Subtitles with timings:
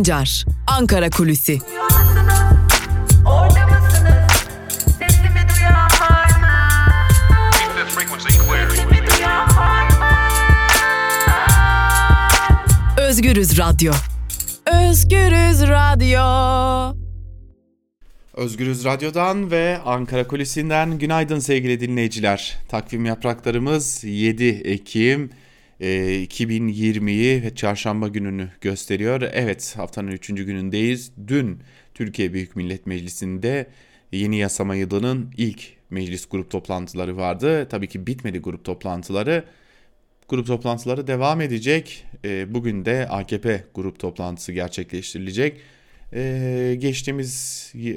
[0.00, 1.58] Sancar, Ankara Kulüsi.
[12.98, 13.92] Özgürüz Radyo.
[14.66, 16.20] Özgürüz Radyo.
[18.34, 22.58] Özgürüz Radyo'dan ve Ankara Kulisi'nden günaydın sevgili dinleyiciler.
[22.68, 25.30] Takvim yapraklarımız 7 Ekim
[25.80, 29.22] 2020'yi ve çarşamba gününü gösteriyor.
[29.32, 30.26] Evet haftanın 3.
[30.26, 31.12] günündeyiz.
[31.26, 31.58] Dün
[31.94, 33.66] Türkiye Büyük Millet Meclisi'nde
[34.12, 37.68] yeni yasama yılının ilk meclis grup toplantıları vardı.
[37.68, 39.44] Tabii ki bitmedi grup toplantıları.
[40.28, 42.04] Grup toplantıları devam edecek.
[42.24, 45.60] E, bugün de AKP grup toplantısı gerçekleştirilecek.
[46.12, 47.88] E, geçtiğimiz e,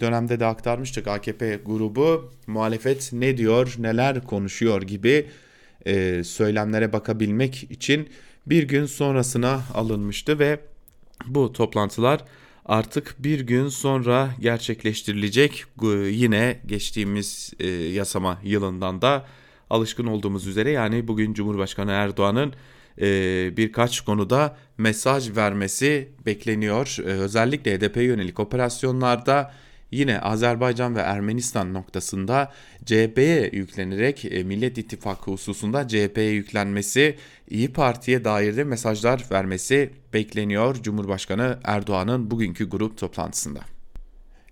[0.00, 5.26] dönemde de aktarmıştık AKP grubu muhalefet ne diyor, neler konuşuyor gibi
[5.88, 8.08] e, söylemlere bakabilmek için
[8.46, 10.60] bir gün sonrasına alınmıştı ve
[11.26, 12.24] bu toplantılar
[12.66, 15.64] artık bir gün sonra gerçekleştirilecek.
[16.10, 19.26] Yine geçtiğimiz e, yasama yılından da
[19.70, 22.52] alışkın olduğumuz üzere yani bugün Cumhurbaşkanı Erdoğan'ın
[23.00, 26.96] e, birkaç konuda mesaj vermesi bekleniyor.
[27.00, 29.52] E, özellikle HDP'ye yönelik operasyonlarda
[29.90, 32.52] yine Azerbaycan ve Ermenistan noktasında
[32.84, 37.16] CHP'ye yüklenerek e, Millet İttifakı hususunda CHP'ye yüklenmesi,
[37.50, 43.60] İyi Parti'ye dair de mesajlar vermesi bekleniyor Cumhurbaşkanı Erdoğan'ın bugünkü grup toplantısında.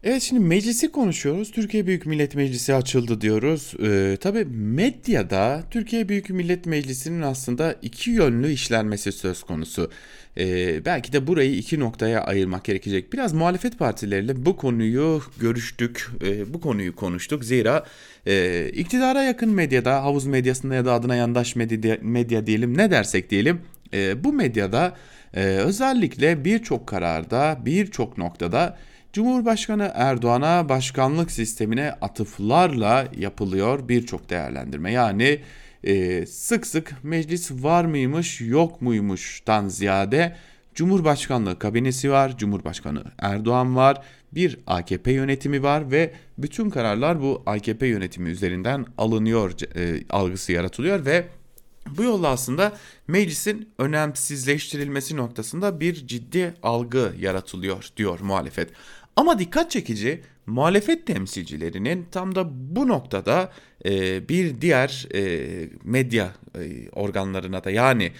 [0.04, 1.50] Evet şimdi meclisi konuşuyoruz.
[1.50, 3.74] Türkiye Büyük Millet Meclisi açıldı diyoruz.
[3.82, 9.90] Ee, tabii medyada Türkiye Büyük Millet Meclisi'nin aslında iki yönlü işlenmesi söz konusu.
[10.38, 13.12] Ee, belki de burayı iki noktaya ayırmak gerekecek.
[13.12, 17.44] Biraz muhalefet partileriyle bu konuyu görüştük, e, bu konuyu konuştuk.
[17.44, 17.84] Zira
[18.26, 23.30] e, iktidara yakın medyada, havuz medyasında ya da adına yandaş medya, medya diyelim ne dersek
[23.30, 23.60] diyelim
[23.94, 24.96] e, bu medyada
[25.34, 28.76] e, özellikle birçok kararda, birçok noktada
[29.12, 34.92] Cumhurbaşkanı Erdoğan'a başkanlık sistemine atıflarla yapılıyor birçok değerlendirme.
[34.92, 35.40] Yani
[35.84, 40.36] e, sık sık meclis var mıymış yok muymuştan ziyade
[40.74, 47.86] Cumhurbaşkanlığı kabinesi var, Cumhurbaşkanı Erdoğan var, bir AKP yönetimi var ve bütün kararlar bu AKP
[47.86, 51.26] yönetimi üzerinden alınıyor e, algısı yaratılıyor ve
[51.96, 52.72] bu yolla aslında
[53.08, 58.70] meclisin önemsizleştirilmesi noktasında bir ciddi algı yaratılıyor diyor muhalefet.
[59.16, 62.46] Ama dikkat çekici muhalefet temsilcilerinin tam da
[62.76, 63.52] bu noktada
[63.84, 68.12] e, bir diğer e, medya e, organlarına da yani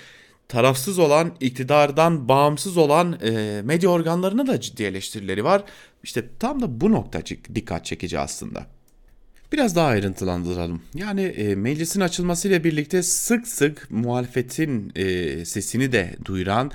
[0.48, 5.64] tarafsız olan iktidardan bağımsız olan e, medya organlarına da ciddi eleştirileri var.
[6.02, 7.20] İşte tam da bu nokta
[7.54, 8.66] dikkat çekici aslında.
[9.52, 10.82] Biraz daha ayrıntılandıralım.
[10.94, 16.70] Yani e, meclisin açılmasıyla birlikte sık sık muhalefetin e, sesini de duyuran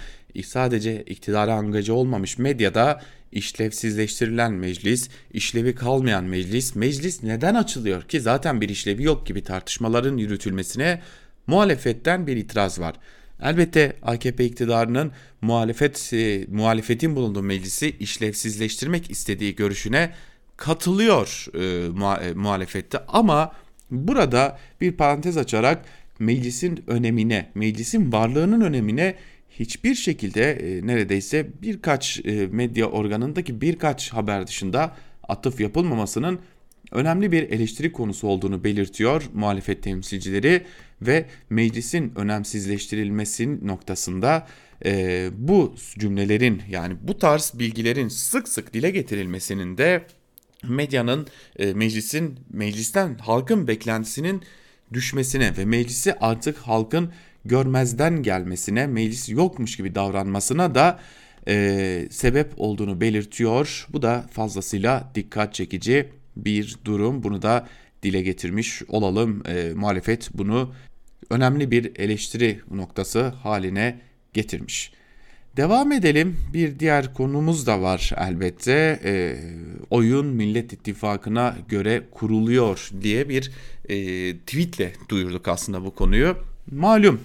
[0.45, 8.61] sadece iktidara angaja olmamış medyada işlevsizleştirilen meclis, işlevi kalmayan meclis, meclis neden açılıyor ki zaten
[8.61, 11.01] bir işlevi yok gibi tartışmaların yürütülmesine
[11.47, 12.95] muhalefetten bir itiraz var.
[13.41, 20.13] Elbette AKP iktidarının muhalefet e, muhalefetin bulunduğu meclisi işlevsizleştirmek istediği görüşüne
[20.57, 23.51] katılıyor e, e, muhalefette ama
[23.91, 25.85] burada bir parantez açarak
[26.19, 29.15] meclisin önemine, meclisin varlığının önemine
[29.59, 34.95] hiçbir şekilde e, neredeyse birkaç e, medya organındaki birkaç haber dışında
[35.27, 36.39] atıf yapılmamasının
[36.91, 40.65] önemli bir eleştiri konusu olduğunu belirtiyor muhalefet temsilcileri
[41.01, 44.47] ve meclisin önemsizleştirilmesi noktasında
[44.85, 50.05] e, bu cümlelerin yani bu tarz bilgilerin sık sık dile getirilmesinin de
[50.63, 51.27] medyanın
[51.59, 54.41] e, meclisin meclisten halkın beklentisinin
[54.93, 57.11] düşmesine ve meclisi artık halkın
[57.45, 60.99] görmezden gelmesine, meclis yokmuş gibi davranmasına da
[61.47, 63.87] e, sebep olduğunu belirtiyor.
[63.89, 67.23] Bu da fazlasıyla dikkat çekici bir durum.
[67.23, 67.67] Bunu da
[68.03, 69.43] dile getirmiş olalım.
[69.47, 70.73] E, muhalefet bunu
[71.29, 73.99] önemli bir eleştiri noktası haline
[74.33, 74.91] getirmiş.
[75.57, 76.37] Devam edelim.
[76.53, 78.99] Bir diğer konumuz da var elbette.
[79.03, 79.35] E,
[79.89, 83.51] oyun Millet İttifakı'na göre kuruluyor diye bir
[83.89, 83.95] e,
[84.37, 86.50] tweetle duyurduk aslında bu konuyu.
[86.71, 87.19] Malum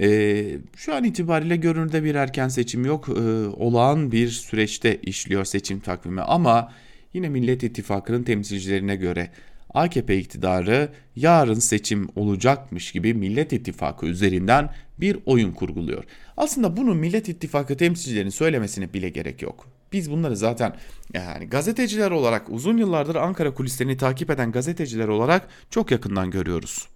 [0.00, 3.08] e, şu an itibariyle görünürde bir erken seçim yok.
[3.08, 6.72] E, olağan bir süreçte işliyor seçim takvimi ama
[7.14, 9.30] yine Millet İttifakı'nın temsilcilerine göre
[9.74, 16.04] AKP iktidarı yarın seçim olacakmış gibi Millet İttifakı üzerinden bir oyun kurguluyor.
[16.36, 19.68] Aslında bunu Millet İttifakı temsilcilerinin söylemesine bile gerek yok.
[19.92, 20.76] Biz bunları zaten
[21.14, 26.88] yani gazeteciler olarak uzun yıllardır Ankara kulislerini takip eden gazeteciler olarak çok yakından görüyoruz.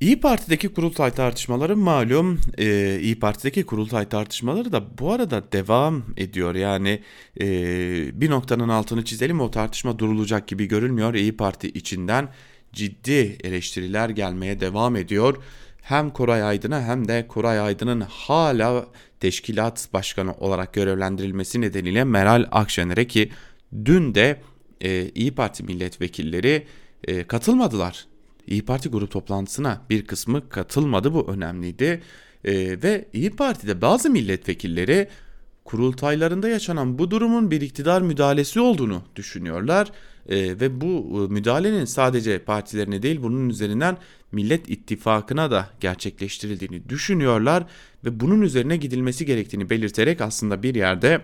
[0.00, 6.54] İyi Parti'deki kurultay tartışmaları malum e, İyi Parti'deki kurultay tartışmaları da bu arada devam ediyor.
[6.54, 7.02] Yani
[7.40, 7.46] e,
[8.20, 11.14] bir noktanın altını çizelim o tartışma durulacak gibi görülmüyor.
[11.14, 12.28] İyi Parti içinden
[12.72, 15.36] ciddi eleştiriler gelmeye devam ediyor.
[15.82, 18.86] Hem Koray Aydın'a hem de Koray Aydın'ın hala
[19.20, 23.30] teşkilat başkanı olarak görevlendirilmesi nedeniyle Meral Akşener'e ki
[23.84, 24.40] dün de
[24.80, 26.66] e, İyi Parti milletvekilleri
[27.04, 28.06] e, katılmadılar
[28.46, 32.02] İyi Parti grup toplantısına bir kısmı katılmadı bu önemliydi.
[32.44, 35.08] Ee, ve İyi Parti'de bazı milletvekilleri
[35.64, 39.92] kurultaylarında yaşanan bu durumun bir iktidar müdahalesi olduğunu düşünüyorlar.
[40.28, 43.96] Ee, ve bu e, müdahalenin sadece partilerine değil bunun üzerinden
[44.32, 47.66] Millet İttifakı'na da gerçekleştirildiğini düşünüyorlar.
[48.04, 51.20] Ve bunun üzerine gidilmesi gerektiğini belirterek aslında bir yerde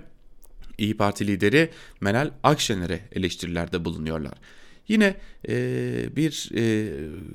[0.78, 1.70] İyi Parti lideri
[2.00, 4.32] Meral Akşener'e eleştirilerde bulunuyorlar.
[4.88, 5.14] Yine
[5.48, 5.54] e,
[6.16, 6.92] bir e,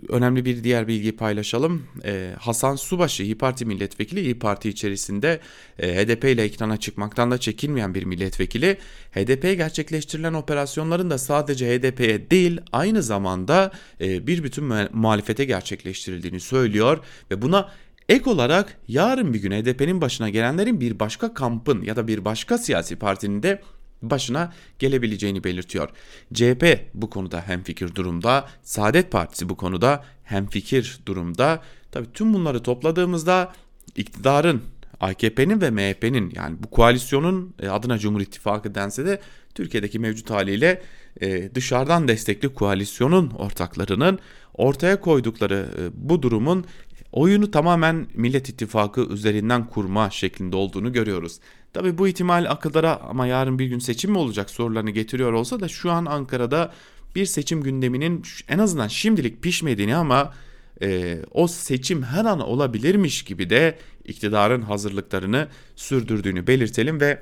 [0.10, 1.84] önemli bir diğer bilgi paylaşalım.
[2.06, 5.40] E, Hasan Subaşı İyi Parti milletvekili İyi Parti içerisinde
[5.80, 8.78] e, HDP ile ekrana çıkmaktan da çekinmeyen bir milletvekili.
[9.12, 13.72] HDP'ye gerçekleştirilen operasyonların da sadece HDP'ye değil aynı zamanda
[14.02, 14.64] e, bir bütün
[14.94, 17.00] muhalefete gerçekleştirildiğini söylüyor
[17.32, 17.70] ve buna
[18.10, 22.58] Ek olarak yarın bir gün HDP'nin başına gelenlerin bir başka kampın ya da bir başka
[22.58, 23.62] siyasi partinin de
[24.02, 25.90] başına gelebileceğini belirtiyor.
[26.34, 31.62] CHP bu konuda hemfikir durumda, Saadet Partisi bu konuda hemfikir durumda.
[31.92, 33.54] Tabii tüm bunları topladığımızda
[33.96, 34.64] iktidarın
[35.00, 39.22] AKP'nin ve MHP'nin yani bu koalisyonun e, adına Cumhur İttifakı dense de
[39.56, 40.82] Türkiye'deki mevcut haliyle
[41.22, 44.20] e, dışarıdan destekli koalisyonun ortaklarının
[44.54, 46.66] ortaya koydukları e, bu durumun
[47.12, 51.40] oyunu tamamen Millet İttifakı üzerinden kurma şeklinde olduğunu görüyoruz.
[51.74, 55.68] Tabi bu ihtimal akıllara ama yarın bir gün seçim mi olacak sorularını getiriyor olsa da
[55.68, 56.74] şu an Ankara'da
[57.16, 60.34] bir seçim gündeminin en azından şimdilik pişmediğini ama
[60.82, 67.20] e, o seçim her an olabilirmiş gibi de iktidarın hazırlıklarını sürdürdüğünü belirtelim ve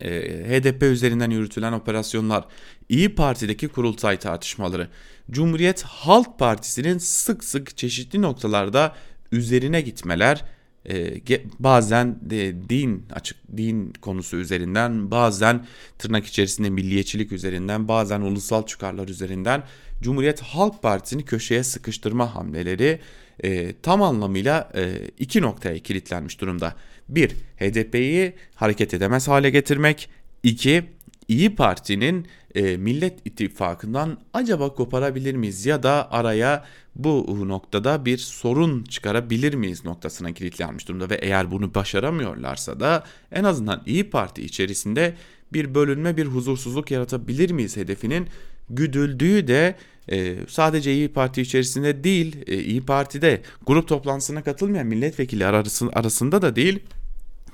[0.00, 0.10] e,
[0.48, 2.44] HDP üzerinden yürütülen operasyonlar,
[2.88, 4.88] İyi Parti'deki kurultay tartışmaları,
[5.30, 8.94] Cumhuriyet Halk Partisi'nin sık sık çeşitli noktalarda
[9.32, 10.44] üzerine gitmeler
[10.90, 11.20] e,
[11.58, 15.66] bazen de din açık din konusu üzerinden bazen
[15.98, 19.62] tırnak içerisinde milliyetçilik üzerinden bazen ulusal çıkarlar üzerinden
[20.02, 23.00] Cumhuriyet Halk Partisi'ni köşeye sıkıştırma hamleleri
[23.44, 26.74] e, tam anlamıyla e, iki noktaya kilitlenmiş durumda.
[27.08, 30.08] Bir, HDP'yi hareket edemez hale getirmek.
[30.42, 30.84] İki,
[31.28, 36.64] İyi Parti'nin e, Millet İttifakı'ndan acaba koparabilir miyiz ya da araya
[36.94, 43.44] bu noktada bir sorun çıkarabilir miyiz noktasına kilitlenmiş durumda ve eğer bunu başaramıyorlarsa da en
[43.44, 45.14] azından İyi Parti içerisinde
[45.52, 48.28] bir bölünme bir huzursuzluk yaratabilir miyiz hedefinin
[48.70, 49.76] güdüldüğü de
[50.12, 55.46] e, sadece İyi Parti içerisinde değil e, İyi Parti'de grup toplantısına katılmayan milletvekili
[55.92, 56.80] arasında da değil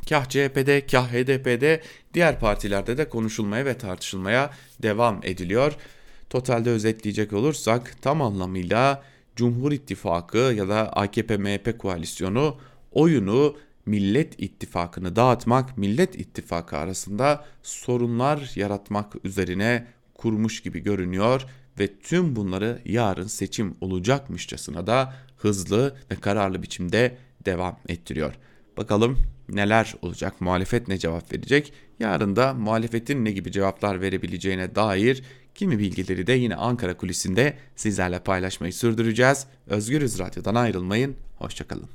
[0.08, 1.82] kah CHP'de kah HDP'de
[2.14, 4.50] diğer partilerde de konuşulmaya ve tartışılmaya
[4.82, 5.72] devam ediliyor.
[6.30, 9.02] Totalde özetleyecek olursak tam anlamıyla
[9.36, 12.56] Cumhur İttifakı ya da AKP-MHP koalisyonu
[12.92, 13.56] oyunu
[13.86, 21.46] Millet İttifakı'nı dağıtmak, Millet İttifakı arasında sorunlar yaratmak üzerine kurmuş gibi görünüyor
[21.78, 28.34] ve tüm bunları yarın seçim olacakmışçasına da hızlı ve kararlı biçimde devam ettiriyor.
[28.76, 31.72] Bakalım neler olacak, muhalefet ne cevap verecek?
[31.98, 35.22] Yarın da muhalefetin ne gibi cevaplar verebileceğine dair
[35.54, 39.46] kimi bilgileri de yine Ankara kulisinde sizlerle paylaşmayı sürdüreceğiz.
[39.66, 41.88] Özgürüz Radyo'dan ayrılmayın, hoşçakalın.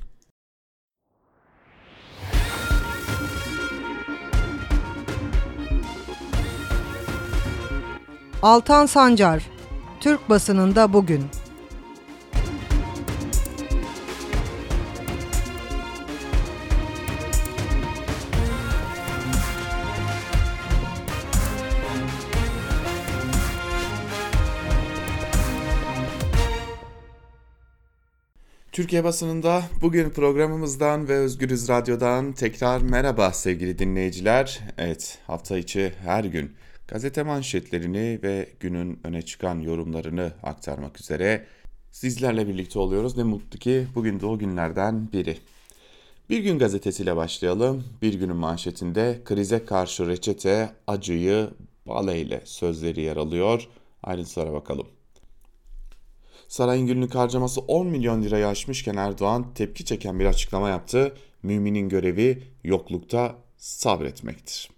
[8.42, 9.42] Altan Sancar,
[10.00, 11.39] Türk basınında bugün.
[28.72, 34.60] Türkiye basınında bugün programımızdan ve Özgürüz Radyo'dan tekrar merhaba sevgili dinleyiciler.
[34.78, 36.52] Evet hafta içi her gün
[36.88, 41.46] gazete manşetlerini ve günün öne çıkan yorumlarını aktarmak üzere
[41.90, 43.16] sizlerle birlikte oluyoruz.
[43.16, 45.38] Ne mutlu ki bugün de o günlerden biri.
[46.30, 47.84] Bir gün gazetesiyle başlayalım.
[48.02, 51.50] Bir günün manşetinde krize karşı reçete acıyı
[51.86, 53.68] baleyle sözleri yer alıyor.
[54.02, 54.86] Ayrıntılara bakalım.
[56.50, 61.14] Sarayın günlük harcaması 10 milyon lirayı aşmışken Erdoğan tepki çeken bir açıklama yaptı.
[61.42, 64.70] Müminin görevi yoklukta sabretmektir.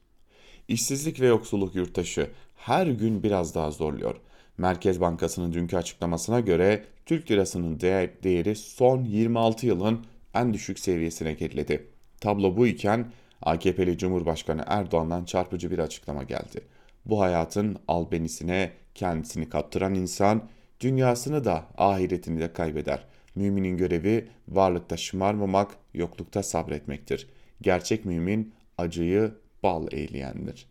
[0.68, 4.14] İşsizlik ve yoksulluk yurttaşı her gün biraz daha zorluyor.
[4.58, 11.32] Merkez Bankası'nın dünkü açıklamasına göre Türk lirasının değer, değeri son 26 yılın en düşük seviyesine
[11.32, 11.86] geriledi.
[12.20, 13.12] Tablo bu iken
[13.42, 16.60] AKP'li Cumhurbaşkanı Erdoğan'dan çarpıcı bir açıklama geldi.
[17.06, 20.42] Bu hayatın albenisine kendisini kaptıran insan
[20.82, 23.04] dünyasını da ahiretini de kaybeder.
[23.34, 27.28] Müminin görevi varlıkta şımarmamak, yoklukta sabretmektir.
[27.60, 30.66] Gerçek mümin acıyı bal eğleyendir.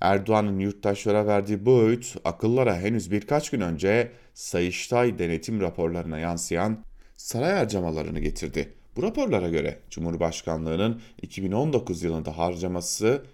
[0.00, 6.84] Erdoğan'ın yurttaşlara verdiği bu öğüt akıllara henüz birkaç gün önce Sayıştay denetim raporlarına yansıyan
[7.16, 8.72] saray harcamalarını getirdi.
[8.96, 13.24] Bu raporlara göre Cumhurbaşkanlığının 2019 yılında harcaması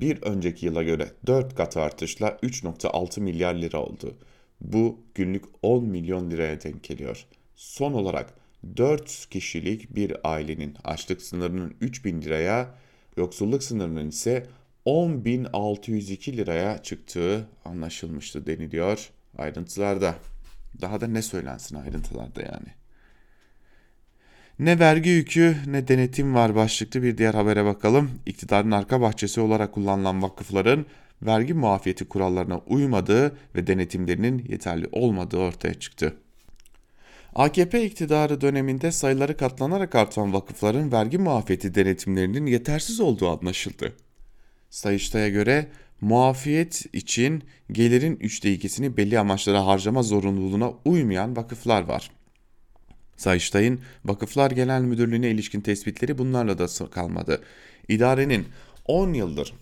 [0.00, 4.14] bir önceki yıla göre 4 kat artışla 3.6 milyar lira oldu.
[4.60, 7.26] Bu günlük 10 milyon liraya denk geliyor.
[7.54, 8.34] Son olarak
[8.76, 12.74] 4 kişilik bir ailenin açlık sınırının 3000 liraya,
[13.16, 14.46] yoksulluk sınırının ise
[14.86, 20.14] 10.602 liraya çıktığı anlaşılmıştı deniliyor ayrıntılarda.
[20.80, 22.68] Daha da ne söylensin ayrıntılarda yani.
[24.58, 28.10] Ne vergi yükü ne denetim var başlıklı bir diğer habere bakalım.
[28.26, 30.86] İktidarın arka bahçesi olarak kullanılan vakıfların
[31.22, 36.16] vergi muafiyeti kurallarına uymadığı ve denetimlerinin yeterli olmadığı ortaya çıktı.
[37.34, 43.92] AKP iktidarı döneminde sayıları katlanarak artan vakıfların vergi muafiyeti denetimlerinin yetersiz olduğu anlaşıldı.
[44.70, 45.68] Sayıştay'a göre
[46.00, 47.42] muafiyet için
[47.72, 52.10] gelirin üçte ikisini belli amaçlara harcama zorunluluğuna uymayan vakıflar var.
[53.16, 57.42] Sayıştay'ın Vakıflar Genel Müdürlüğü'ne ilişkin tespitleri bunlarla da kalmadı.
[57.88, 58.46] İdarenin
[58.84, 59.54] 10 yıldır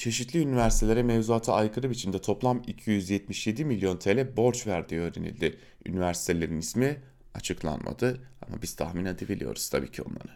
[0.00, 5.58] çeşitli üniversitelere mevzuata aykırı biçimde toplam 277 milyon TL borç verdiği öğrenildi.
[5.86, 6.96] Üniversitelerin ismi
[7.34, 10.32] açıklanmadı ama biz tahmin edebiliyoruz tabii ki onları.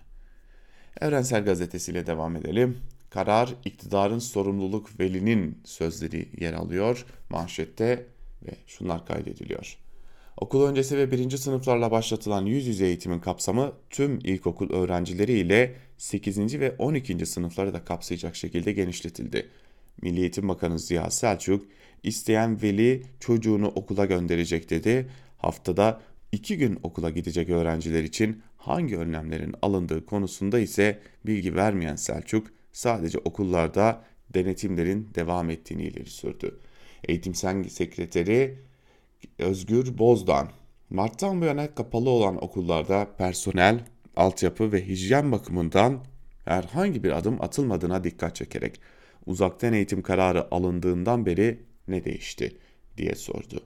[1.00, 2.78] Evrensel Gazetesi ile devam edelim.
[3.11, 8.06] Karar iktidarın sorumluluk velinin sözleri yer alıyor manşette
[8.42, 9.78] ve şunlar kaydediliyor.
[10.36, 16.60] Okul öncesi ve birinci sınıflarla başlatılan yüz yüze eğitimin kapsamı tüm ilkokul öğrencileri ile 8.
[16.60, 17.26] ve 12.
[17.26, 19.48] sınıfları da kapsayacak şekilde genişletildi.
[20.02, 21.66] Milli Eğitim Bakanı Ziya Selçuk,
[22.02, 25.08] isteyen veli çocuğunu okula gönderecek dedi.
[25.38, 26.00] Haftada
[26.32, 33.18] iki gün okula gidecek öğrenciler için hangi önlemlerin alındığı konusunda ise bilgi vermeyen Selçuk, sadece
[33.18, 36.60] okullarda denetimlerin devam ettiğini ileri sürdü.
[37.08, 37.34] Eğitim
[37.68, 38.58] Sekreteri
[39.38, 40.48] Özgür Bozdan,
[40.90, 43.84] Mart'tan bu yana kapalı olan okullarda personel,
[44.16, 46.04] altyapı ve hijyen bakımından
[46.44, 48.80] herhangi bir adım atılmadığına dikkat çekerek
[49.26, 52.56] uzaktan eğitim kararı alındığından beri ne değişti
[52.96, 53.60] diye sordu.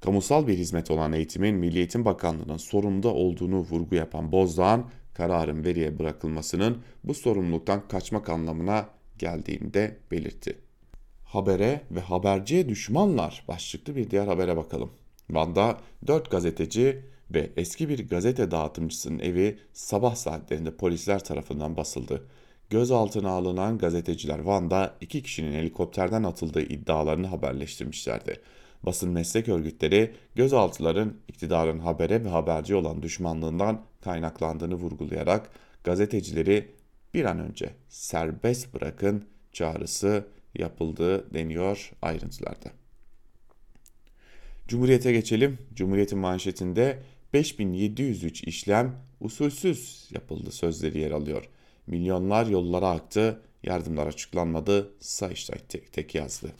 [0.00, 5.98] Kamusal bir hizmet olan eğitimin Milli Eğitim Bakanlığı'nın sorumlu olduğunu vurgu yapan Bozdağ, kararın veriye
[5.98, 8.88] bırakılmasının bu sorumluluktan kaçmak anlamına
[9.18, 10.67] geldiğini de belirtti.
[11.28, 14.90] Habere ve haberciye düşmanlar başlıklı bir diğer habere bakalım.
[15.30, 22.28] Van'da 4 gazeteci ve eski bir gazete dağıtımcısının evi sabah saatlerinde polisler tarafından basıldı.
[22.70, 28.40] Gözaltına alınan gazeteciler Van'da iki kişinin helikopterden atıldığı iddialarını haberleştirmişlerdi.
[28.82, 35.50] Basın meslek örgütleri gözaltıların iktidarın habere ve haberci olan düşmanlığından kaynaklandığını vurgulayarak
[35.84, 36.68] gazetecileri
[37.14, 40.24] bir an önce serbest bırakın çağrısı
[40.58, 42.70] yapıldığı deniyor ayrıntılarda.
[44.68, 45.58] Cumhuriyete geçelim.
[45.74, 51.48] Cumhuriyet'in manşetinde 5703 işlem usulsüz yapıldı sözleri yer alıyor.
[51.86, 56.52] Milyonlar yollara aktı, yardımlar açıklanmadı, Sayıştay tek, tek yazdı.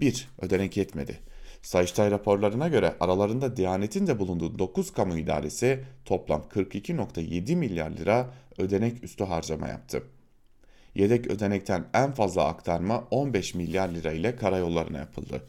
[0.00, 0.28] 1.
[0.42, 1.18] Ödenek yetmedi.
[1.62, 9.04] Sayıştay raporlarına göre aralarında Diyanet'in de bulunduğu 9 kamu idaresi toplam 42.7 milyar lira ödenek
[9.04, 10.02] üstü harcama yaptı.
[10.96, 15.42] Yedek ödenekten en fazla aktarma 15 milyar lira ile karayollarına yapıldı.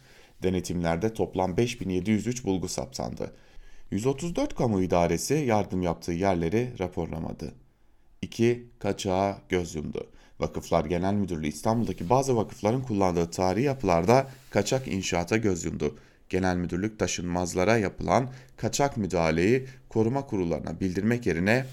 [0.44, 3.32] Denetimlerde toplam 5703 bulgu saptandı.
[3.92, 7.54] 134 kamu idaresi yardım yaptığı yerleri raporlamadı.
[8.22, 8.68] 2.
[8.80, 10.08] Kaçağa göz yumdu.
[10.40, 15.98] Vakıflar Genel Müdürlüğü İstanbul'daki bazı vakıfların kullandığı tarihi yapılarda kaçak inşaata göz yumdu.
[16.30, 21.66] Genel Müdürlük taşınmazlara yapılan kaçak müdahaleyi koruma kurullarına bildirmek yerine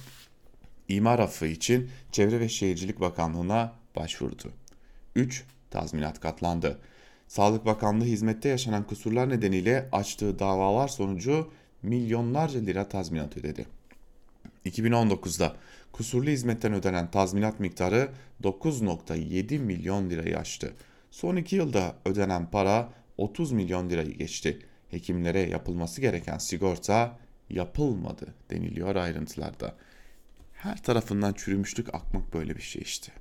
[0.89, 4.53] imar affı için Çevre ve Şehircilik Bakanlığı'na başvurdu.
[5.17, 5.45] 3.
[5.71, 6.79] Tazminat katlandı.
[7.29, 11.51] Sağlık Bakanlığı hizmette yaşanan kusurlar nedeniyle açtığı davalar sonucu
[11.83, 13.67] milyonlarca lira tazminat ödedi.
[14.67, 15.57] 2019'da
[15.93, 18.09] kusurlu hizmetten ödenen tazminat miktarı
[18.43, 20.73] 9.7 milyon lirayı aştı.
[21.11, 22.89] Son iki yılda ödenen para
[23.19, 24.59] 30 milyon lirayı geçti.
[24.91, 27.19] Hekimlere yapılması gereken sigorta
[27.51, 29.75] yapılmadı deniliyor ayrıntılarda.
[30.65, 33.13] Her tarafından çürümüşlük akmak böyle bir şey işte.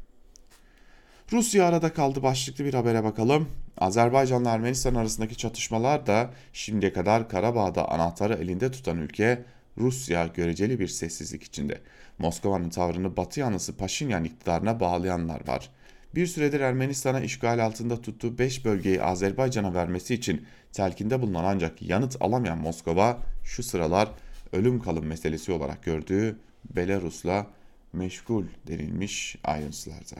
[1.31, 3.49] Rusya arada kaldı başlıklı bir habere bakalım.
[3.77, 9.45] Azerbaycan'la Ermenistan arasındaki çatışmalar da şimdiye kadar Karabağ'da anahtarı elinde tutan ülke
[9.77, 11.81] Rusya göreceli bir sessizlik içinde.
[12.19, 15.69] Moskova'nın tavrını Batı yanlısı Paşinyan iktidarına bağlayanlar var.
[16.15, 22.17] Bir süredir Ermenistan'a işgal altında tuttuğu 5 bölgeyi Azerbaycan'a vermesi için telkinde bulunan ancak yanıt
[22.19, 24.09] alamayan Moskova şu sıralar
[24.53, 26.37] ölüm kalım meselesi olarak gördüğü
[26.75, 27.47] Belarus'la
[27.93, 30.15] meşgul denilmiş ayrıntılarda.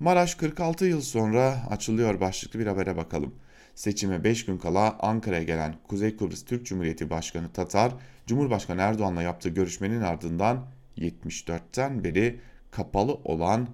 [0.00, 3.34] Maraş 46 yıl sonra açılıyor başlıklı bir habere bakalım.
[3.74, 7.92] Seçime 5 gün kala Ankara'ya gelen Kuzey Kıbrıs Türk Cumhuriyeti Başkanı Tatar,
[8.26, 10.66] Cumhurbaşkanı Erdoğan'la yaptığı görüşmenin ardından
[10.98, 12.40] 74'ten beri
[12.70, 13.68] kapalı olan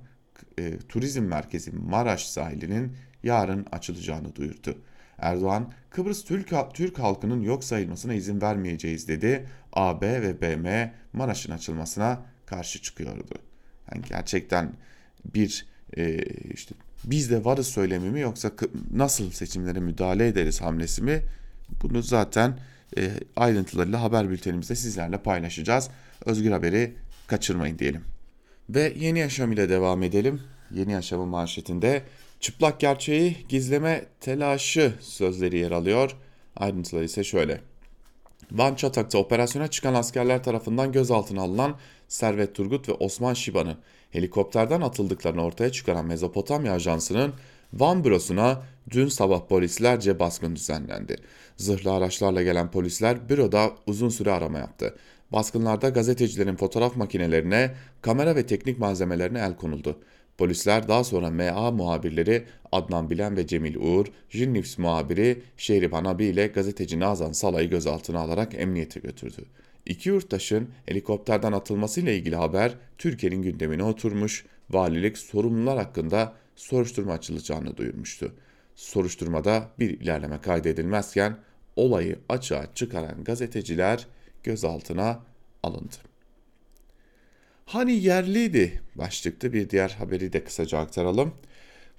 [0.59, 4.78] e, turizm merkezi Maraş sahilinin yarın açılacağını duyurdu.
[5.18, 9.48] Erdoğan, Kıbrıs Türk, Türk halkının yok sayılmasına izin vermeyeceğiz dedi.
[9.72, 13.34] AB ve BM Maraş'ın açılmasına karşı çıkıyordu.
[13.92, 14.72] Yani gerçekten
[15.34, 16.18] bir e,
[16.54, 18.50] işte biz de varız söylemi mi yoksa
[18.92, 21.22] nasıl seçimlere müdahale ederiz hamlesi mi?
[21.82, 22.58] Bunu zaten
[22.98, 25.90] e, ayrıntılarıyla haber bültenimizde sizlerle paylaşacağız.
[26.25, 26.94] Özgür Haber'i
[27.26, 28.02] kaçırmayın diyelim.
[28.70, 30.42] Ve Yeni Yaşam ile devam edelim.
[30.70, 32.02] Yeni Yaşam'ın manşetinde
[32.40, 36.16] çıplak gerçeği gizleme telaşı sözleri yer alıyor.
[36.57, 37.61] Ayrıntılar ise şöyle.
[38.52, 41.76] Van Çatak'ta operasyona çıkan askerler tarafından gözaltına alınan
[42.09, 43.76] Servet Turgut ve Osman Şiban'ı
[44.11, 47.35] helikopterden atıldıklarını ortaya çıkaran Mezopotamya Ajansı'nın
[47.73, 51.16] Van bürosuna dün sabah polislerce baskın düzenlendi.
[51.57, 54.95] Zırhlı araçlarla gelen polisler büroda uzun süre arama yaptı.
[55.33, 59.99] Baskınlarda gazetecilerin fotoğraf makinelerine, kamera ve teknik malzemelerine el konuldu.
[60.38, 66.47] Polisler daha sonra MA muhabirleri Adnan Bilen ve Cemil Uğur, Jinnips muhabiri Şehriban Abi ile
[66.47, 69.45] gazeteci Nazan Sala'yı gözaltına alarak emniyete götürdü.
[69.87, 78.35] İki yurttaşın helikopterden atılmasıyla ilgili haber Türkiye'nin gündemine oturmuş, valilik sorumlular hakkında soruşturma açılacağını duyurmuştu.
[78.75, 81.37] Soruşturmada bir ilerleme kaydedilmezken
[81.76, 84.07] olayı açığa çıkaran gazeteciler
[84.42, 85.21] gözaltına
[85.62, 86.07] alındı.
[87.68, 91.35] Hani yerliydi başlıklı bir diğer haberi de kısaca aktaralım.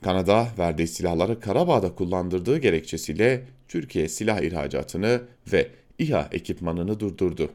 [0.03, 5.21] Kanada verdiği silahları Karabağ'da kullandırdığı gerekçesiyle Türkiye silah ihracatını
[5.53, 5.67] ve
[5.99, 7.51] İHA ekipmanını durdurdu.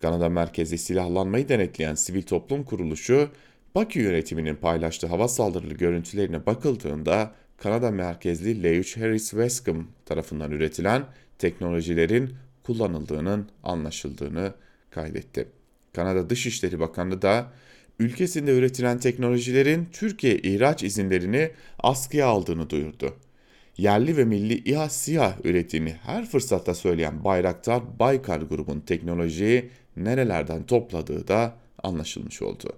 [0.00, 3.28] Kanada merkezi silahlanmayı denetleyen sivil toplum kuruluşu
[3.74, 11.04] Bakü yönetiminin paylaştığı hava saldırılı görüntülerine bakıldığında Kanada merkezli L3 Harris Westcom tarafından üretilen
[11.38, 14.54] teknolojilerin kullanıldığının anlaşıldığını
[14.90, 15.63] kaydetti.
[15.94, 17.52] Kanada Dışişleri Bakanı da
[17.98, 23.16] ülkesinde üretilen teknolojilerin Türkiye ihraç izinlerini askıya aldığını duyurdu.
[23.76, 31.28] Yerli ve milli İHA SİHA ürettiğini her fırsatta söyleyen Bayraktar Baykar grubun teknolojiyi nerelerden topladığı
[31.28, 32.72] da anlaşılmış oldu.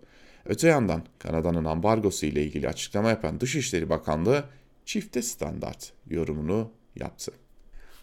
[0.44, 4.44] Öte yandan Kanada'nın ambargosu ile ilgili açıklama yapan Dışişleri Bakanlığı
[4.85, 7.33] çifte standart yorumunu yaptı.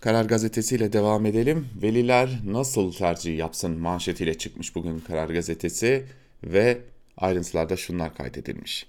[0.04, 1.68] Karar Gazetesi ile devam edelim.
[1.82, 6.06] Veliler nasıl tercih yapsın manşetiyle çıkmış bugün Karar Gazetesi
[6.44, 6.78] ve
[7.18, 8.86] ayrıntılarda şunlar kaydedilmiş.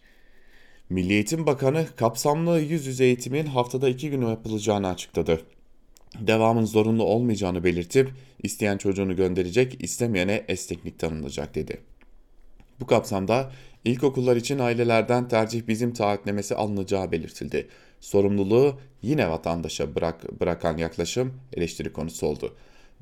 [0.91, 5.41] Milli Eğitim Bakanı kapsamlı yüz yüze eğitimin haftada iki gün yapılacağını açıkladı.
[6.21, 8.11] Devamın zorunlu olmayacağını belirtip
[8.43, 11.81] isteyen çocuğunu gönderecek, istemeyene esneklik tanınacak dedi.
[12.81, 13.53] Bu kapsamda
[13.85, 17.69] ilkokullar için ailelerden tercih bizim taahhütlemesi alınacağı belirtildi.
[18.05, 22.55] Sorumluluğu yine vatandaşa bırak, bırakan yaklaşım eleştiri konusu oldu.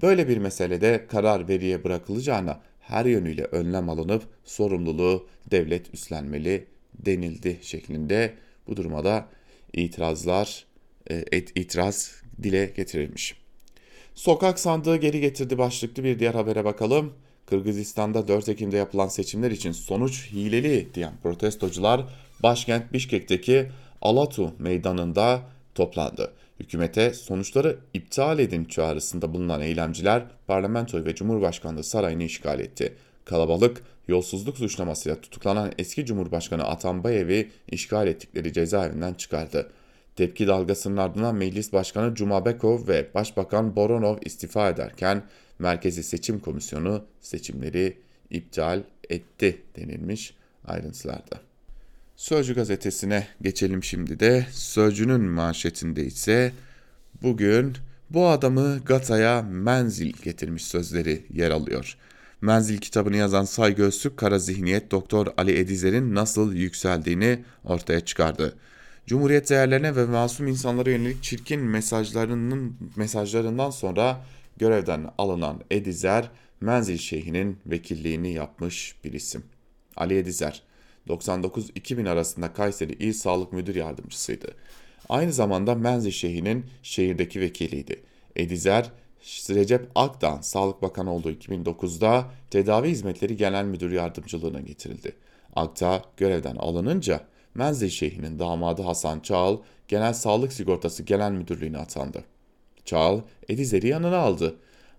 [0.03, 8.35] Böyle bir meselede karar veriye bırakılacağına her yönüyle önlem alınıp sorumluluğu devlet üstlenmeli denildi şeklinde
[8.69, 9.27] bu duruma da
[9.73, 10.65] itirazlar
[11.11, 13.37] e, et, itiraz dile getirilmiş.
[14.15, 17.13] Sokak sandığı geri getirdi başlıklı bir diğer habere bakalım.
[17.47, 22.05] Kırgızistan'da 4 Ekim'de yapılan seçimler için sonuç hileli diyen protestocular
[22.43, 23.69] başkent Bişkek'teki
[24.03, 25.43] Alatu meydanında
[25.75, 26.33] toplandı.
[26.61, 32.95] Hükümete sonuçları iptal edin çağrısında bulunan eylemciler parlamentoyu ve Cumhurbaşkanlığı sarayını işgal etti.
[33.25, 39.71] Kalabalık yolsuzluk suçlamasıyla tutuklanan eski Cumhurbaşkanı Atambayev'i işgal ettikleri cezaevinden çıkardı.
[40.17, 45.23] Tepki dalgasının ardından Meclis Başkanı Cumabekov ve Başbakan Boronov istifa ederken
[45.59, 47.99] Merkezi Seçim Komisyonu seçimleri
[48.31, 50.35] iptal etti denilmiş
[50.65, 51.52] ayrıntılarda.
[52.17, 54.47] Sözcü gazetesine geçelim şimdi de.
[54.53, 56.53] Sözcünün manşetinde ise
[57.23, 57.77] bugün
[58.11, 61.97] bu adamı Gata'ya menzil getirmiş sözleri yer alıyor.
[62.41, 68.57] Menzil kitabını yazan Saygı Öztürk kara zihniyet Doktor Ali Edizer'in nasıl yükseldiğini ortaya çıkardı.
[69.07, 74.25] Cumhuriyet değerlerine ve masum insanlara yönelik çirkin mesajlarının mesajlarından sonra
[74.57, 79.43] görevden alınan Edizer, Menzil Şeyhi'nin vekilliğini yapmış bir isim.
[79.97, 80.63] Ali Edizer,
[81.09, 84.55] 99-2000 arasında Kayseri İl Sağlık Müdür Yardımcısıydı.
[85.09, 88.03] Aynı zamanda Menzilşehir'in şehirdeki vekiliydi.
[88.37, 88.91] Edizer,
[89.51, 95.13] Recep Akdağ Sağlık Bakanı olduğu 2009'da Tedavi Hizmetleri Genel Müdür Yardımcılığına getirildi.
[95.57, 97.21] Akdağ görevden alınınca
[97.55, 102.25] Menzilşehir'in damadı Hasan Çağıl Genel Sağlık Sigortası Genel Müdürlüğüne atandı.
[102.85, 104.57] Çağıl, Edizer'i yanına aldı.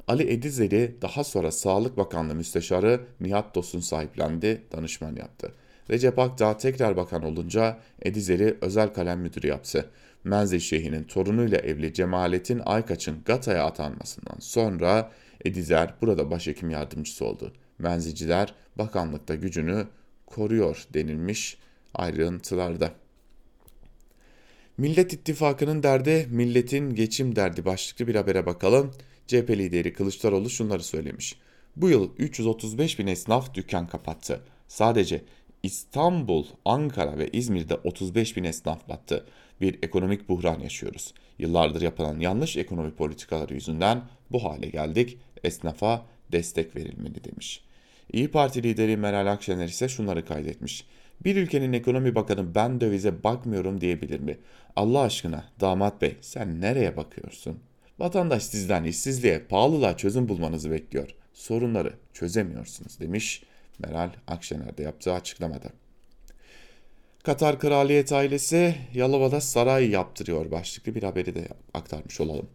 [0.07, 5.53] Ali Edizer'i daha sonra Sağlık Bakanlığı Müsteşarı Nihat Dosun sahiplendi, danışman yaptı.
[5.89, 9.89] Recep Akdağ tekrar bakan olunca Edizer'i özel kalem müdürü yaptı.
[10.23, 15.11] Menzil Şeyhi'nin torunuyla evli Cemalettin Aykaç'ın Gata'ya atanmasından sonra
[15.45, 17.53] Edizer burada başhekim yardımcısı oldu.
[17.79, 19.87] Menzilciler bakanlıkta gücünü
[20.25, 21.57] koruyor denilmiş
[21.93, 22.91] ayrıntılarda.
[24.77, 28.91] Millet İttifakı'nın derdi milletin geçim derdi başlıklı bir habere bakalım.
[29.27, 31.35] CHP lideri Kılıçdaroğlu şunları söylemiş.
[31.75, 34.41] Bu yıl 335 bin esnaf dükkan kapattı.
[34.67, 35.21] Sadece
[35.63, 39.25] İstanbul, Ankara ve İzmir'de 35 bin esnaf battı.
[39.61, 41.13] Bir ekonomik buhran yaşıyoruz.
[41.39, 45.17] Yıllardır yapılan yanlış ekonomi politikaları yüzünden bu hale geldik.
[45.43, 47.63] Esnafa destek verilmeli demiş.
[48.13, 50.85] İyi Parti lideri Meral Akşener ise şunları kaydetmiş.
[51.23, 54.37] Bir ülkenin ekonomi bakanı ben dövize bakmıyorum diyebilir mi?
[54.75, 57.59] Allah aşkına damat bey sen nereye bakıyorsun?
[57.99, 61.15] Vatandaş sizden işsizliğe, pahalılığa çözüm bulmanızı bekliyor.
[61.33, 63.43] Sorunları çözemiyorsunuz demiş
[63.79, 65.69] Meral Akşener de yaptığı açıklamada.
[67.23, 72.49] Katar Kraliyet ailesi Yalova'da saray yaptırıyor başlıklı bir haberi de aktarmış olalım.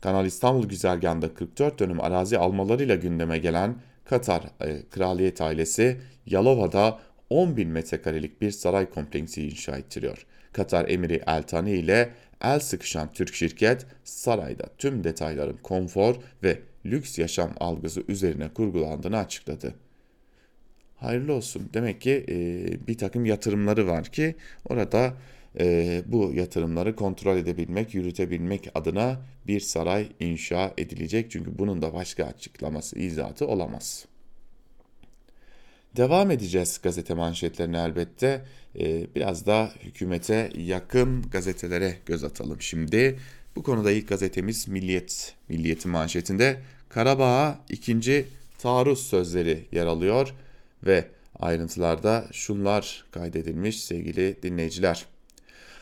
[0.00, 6.98] Kanal İstanbul güzergahında 44 dönüm arazi almalarıyla gündeme gelen Katar e, Kraliyet ailesi Yalova'da
[7.30, 10.26] 10 bin metrekarelik bir saray kompleksi inşa ettiriyor.
[10.52, 12.10] Katar emiri El Thani ile
[12.44, 19.74] el sıkışan Türk şirket sarayda tüm detayların konfor ve lüks yaşam algısı üzerine kurgulandığını açıkladı.
[21.02, 21.70] Hayırlı olsun.
[21.74, 22.36] Demek ki e,
[22.86, 24.34] bir takım yatırımları var ki
[24.64, 25.14] orada
[25.60, 31.30] e, bu yatırımları kontrol edebilmek, yürütebilmek adına bir saray inşa edilecek.
[31.30, 34.06] Çünkü bunun da başka açıklaması, izahatı olamaz.
[35.96, 38.44] Devam edeceğiz gazete manşetlerine elbette.
[38.80, 43.18] Ee, biraz da hükümete yakın gazetelere göz atalım şimdi.
[43.56, 45.34] Bu konuda ilk gazetemiz Milliyet.
[45.48, 48.26] Milliyet'in manşetinde Karabağ'a ikinci
[48.58, 50.34] taarruz sözleri yer alıyor
[50.86, 55.06] ve ayrıntılarda şunlar kaydedilmiş sevgili dinleyiciler.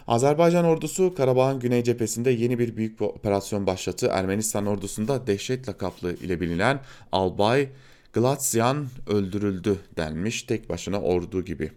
[0.07, 4.09] Azerbaycan ordusu Karabağ'ın güney cephesinde yeni bir büyük bir operasyon başlattı.
[4.13, 6.81] Ermenistan ordusunda dehşet lakaplı ile bilinen
[7.13, 7.69] Albay
[8.13, 11.73] Glatsyan öldürüldü denmiş tek başına ordu gibi.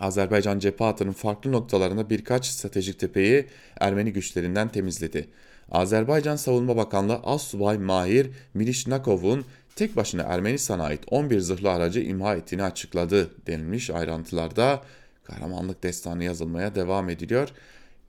[0.00, 3.46] Azerbaycan cephe hattının farklı noktalarında birkaç stratejik tepeyi
[3.80, 5.28] Ermeni güçlerinden temizledi.
[5.70, 9.44] Azerbaycan Savunma Bakanlığı Assubay Mahir Milishnakov'un
[9.78, 14.82] tek başına Ermenistan'a ait 11 zırhlı aracı imha ettiğini açıkladı denilmiş ayrıntılarda.
[15.24, 17.48] Kahramanlık destanı yazılmaya devam ediliyor.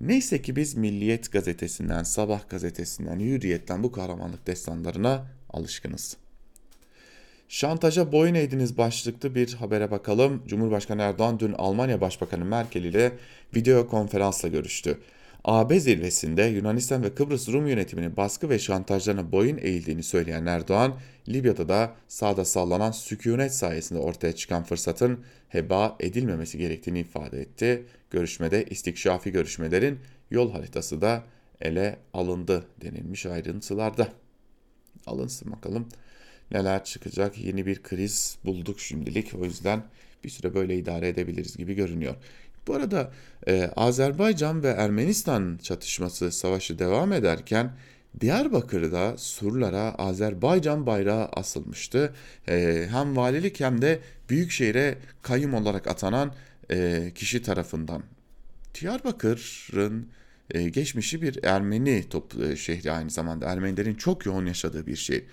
[0.02, 6.18] Neyse ki biz Milliyet gazetesinden, Sabah gazetesinden, Hürriyet'ten bu kahramanlık destanlarına alışkınız.
[7.50, 10.44] Şantaja boyun eğdiniz başlıklı bir habere bakalım.
[10.48, 13.12] Cumhurbaşkanı Erdoğan dün Almanya Başbakanı Merkel ile
[13.56, 14.98] video konferansla görüştü.
[15.44, 21.00] AB zirvesinde Yunanistan ve Kıbrıs Rum yönetiminin baskı ve şantajlarına boyun eğildiğini söyleyen Erdoğan,
[21.30, 27.86] Libya'da da sağda sallanan sükunet sayesinde ortaya çıkan fırsatın heba edilmemesi gerektiğini ifade etti.
[28.12, 30.00] Görüşmede istikşafi görüşmelerin
[30.32, 31.24] yol haritası da
[31.62, 34.08] ele alındı denilmiş ayrıntılarda.
[35.08, 35.88] Alınsın bakalım
[36.52, 37.38] neler çıkacak.
[37.38, 39.36] Yeni bir kriz bulduk şimdilik.
[39.36, 39.84] O yüzden
[40.24, 42.16] bir süre böyle idare edebiliriz gibi görünüyor.
[42.68, 43.12] Bu arada
[43.48, 47.72] e, Azerbaycan ve Ermenistan çatışması savaşı devam ederken
[48.20, 52.14] Diyarbakır'da surlara Azerbaycan bayrağı asılmıştı.
[52.48, 56.34] E, hem valilik hem de büyükşehire kayyum olarak atanan
[56.72, 58.04] e, kişi tarafından.
[58.82, 60.08] Diyarbakır'ın
[60.52, 65.24] e, geçmişi bir Ermeni top, e, şehri aynı zamanda Ermenilerin çok yoğun yaşadığı bir şehir.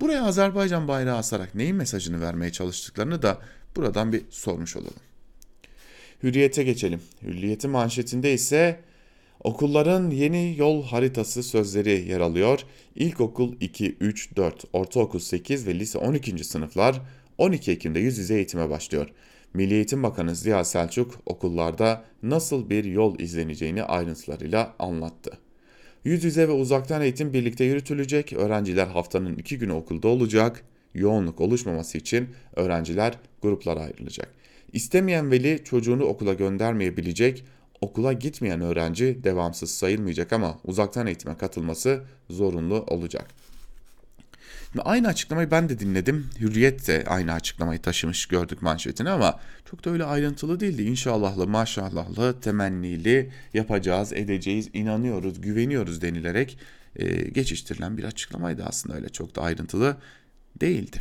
[0.00, 3.38] Buraya Azerbaycan bayrağı asarak neyin mesajını vermeye çalıştıklarını da
[3.76, 4.94] buradan bir sormuş olalım.
[6.24, 7.00] Hürriyete geçelim.
[7.22, 8.80] Hürriyet'in manşetinde ise
[9.44, 12.60] okulların yeni yol haritası sözleri yer alıyor.
[12.94, 16.44] İlkokul 2, 3, 4, ortaokul 8 ve lise 12.
[16.44, 17.02] sınıflar
[17.38, 19.08] 12 Ekim'de yüz yüze eğitime başlıyor.
[19.54, 25.38] Milli Eğitim Bakanı Ziya Selçuk okullarda nasıl bir yol izleneceğini ayrıntılarıyla anlattı.
[26.04, 28.32] Yüz yüze ve uzaktan eğitim birlikte yürütülecek.
[28.32, 30.64] Öğrenciler haftanın iki günü okulda olacak.
[30.94, 34.43] Yoğunluk oluşmaması için öğrenciler gruplara ayrılacak.
[34.74, 37.44] İstemeyen veli çocuğunu okula göndermeyebilecek.
[37.80, 43.26] Okula gitmeyen öğrenci devamsız sayılmayacak ama uzaktan eğitime katılması zorunlu olacak.
[44.78, 46.26] Aynı açıklamayı ben de dinledim.
[46.40, 50.82] Hürriyet de aynı açıklamayı taşımış gördük manşetini ama çok da öyle ayrıntılı değildi.
[50.82, 56.58] İnşallahlı, maşallahlı, temennili yapacağız, edeceğiz, inanıyoruz, güveniyoruz denilerek
[56.96, 59.96] e, geçiştirilen bir açıklamaydı aslında öyle çok da ayrıntılı
[60.60, 60.98] değildi.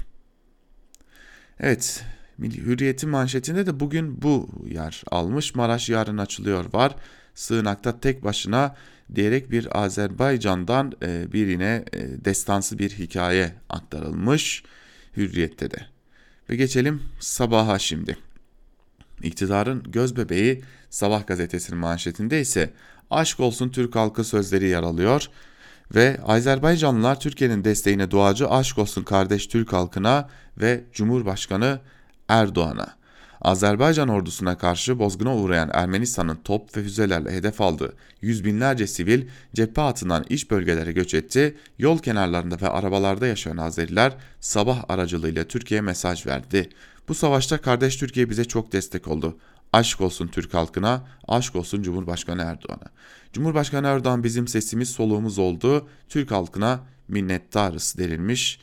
[1.60, 2.04] Evet,
[2.40, 5.56] Hürriyet'in manşetinde de bugün bu yer almış.
[5.56, 6.96] Maraş yarın açılıyor var.
[7.36, 8.76] Sığınakta tek başına
[9.16, 14.64] diyerek bir Azerbaycan'dan e, birine e, destansı bir hikaye aktarılmış
[15.18, 15.78] Hürriyet'te de.
[16.50, 18.18] Ve geçelim sabaha şimdi.
[19.24, 22.74] İktidarın göz bebeği Sabah gazetesinin manşetinde ise
[23.10, 25.30] aşk olsun Türk halkı sözleri yer alıyor
[25.96, 31.80] ve Azerbaycanlılar Türkiye'nin desteğine duacı aşk olsun kardeş Türk halkına ve Cumhurbaşkanı
[32.34, 32.88] Erdoğan'a.
[33.42, 39.82] Azerbaycan ordusuna karşı bozguna uğrayan Ermenistan'ın top ve füzelerle hedef aldığı yüz binlerce sivil cephe
[39.82, 46.26] hattından iç bölgelere göç etti, yol kenarlarında ve arabalarda yaşayan Azeriler sabah aracılığıyla Türkiye'ye mesaj
[46.26, 46.70] verdi.
[47.08, 49.38] Bu savaşta kardeş Türkiye bize çok destek oldu.
[49.74, 52.90] Aşk olsun Türk halkına, aşk olsun Cumhurbaşkanı Erdoğan'a.
[53.34, 55.88] Cumhurbaşkanı Erdoğan bizim sesimiz soluğumuz oldu.
[56.10, 58.60] Türk halkına minnettarız denilmiş.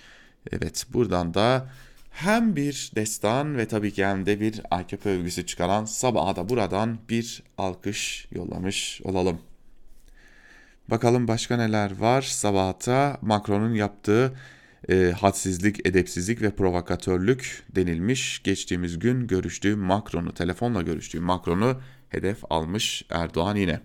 [0.52, 1.68] Evet buradan da
[2.10, 6.98] hem bir destan ve tabii ki hem de bir AKP övgüsü çıkaran sabaha da buradan
[7.08, 9.40] bir alkış yollamış olalım.
[10.88, 14.32] Bakalım başka neler var sabahta Macron'un yaptığı
[14.88, 18.42] e, hadsizlik, edepsizlik ve provokatörlük denilmiş.
[18.42, 23.80] Geçtiğimiz gün görüştüğü Macron'u, telefonla görüştüğü Macron'u hedef almış Erdoğan yine.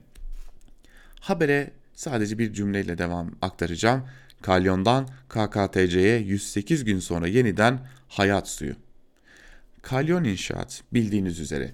[1.20, 4.04] Habere sadece bir cümleyle devam aktaracağım.
[4.41, 8.76] Kalyon'dan KKTC'ye 108 gün sonra yeniden hayat suyu.
[9.82, 11.71] Kalyon İnşaat bildiğiniz üzere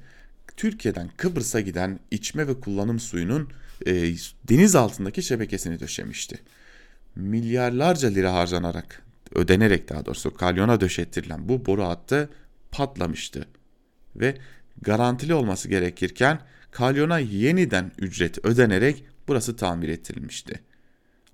[0.57, 3.49] Türkiye'den Kıbrıs'a giden içme ve kullanım suyunun
[3.85, 4.13] e,
[4.49, 6.39] deniz altındaki şebekesini döşemişti.
[7.15, 9.01] Milyarlarca lira harcanarak,
[9.35, 12.29] ödenerek daha doğrusu kalyona döşettirilen bu boru hattı
[12.71, 13.47] patlamıştı.
[14.15, 14.37] Ve
[14.81, 16.39] garantili olması gerekirken
[16.71, 20.59] kalyona yeniden ücret ödenerek burası tamir ettirilmişti.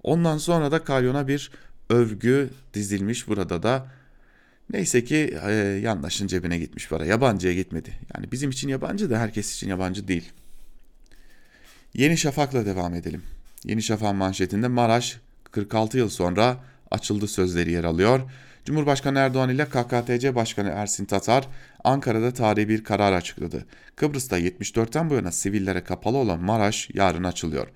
[0.07, 1.51] Ondan sonra da kalyona bir
[1.89, 3.87] övgü dizilmiş burada da
[4.69, 5.51] Neyse ki e,
[5.83, 7.05] yandaşın cebine gitmiş para.
[7.05, 7.89] Yabancıya gitmedi.
[8.15, 10.31] Yani bizim için yabancı da herkes için yabancı değil.
[11.93, 13.23] Yeni Şafak'la devam edelim.
[13.63, 15.17] Yeni Şafak manşetinde Maraş
[15.51, 16.57] 46 yıl sonra
[16.91, 18.21] açıldı sözleri yer alıyor.
[18.65, 21.47] Cumhurbaşkanı Erdoğan ile KKTC Başkanı Ersin Tatar
[21.83, 23.65] Ankara'da tarihi bir karar açıkladı.
[23.95, 27.67] Kıbrıs'ta 74'ten bu yana sivillere kapalı olan Maraş yarın açılıyor.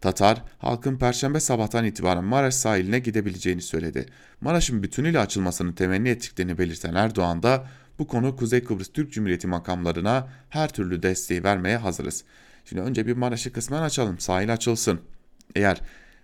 [0.00, 4.06] Tatar, halkın perşembe sabahtan itibaren Maraş sahiline gidebileceğini söyledi.
[4.40, 7.66] Maraş'ın bütünüyle açılmasını temenni ettiklerini belirten Erdoğan da
[7.98, 12.24] bu konu Kuzey Kıbrıs Türk Cumhuriyeti makamlarına her türlü desteği vermeye hazırız.
[12.64, 15.00] Şimdi önce bir Maraş'ı kısmen açalım, sahil açılsın.
[15.54, 15.80] Eğer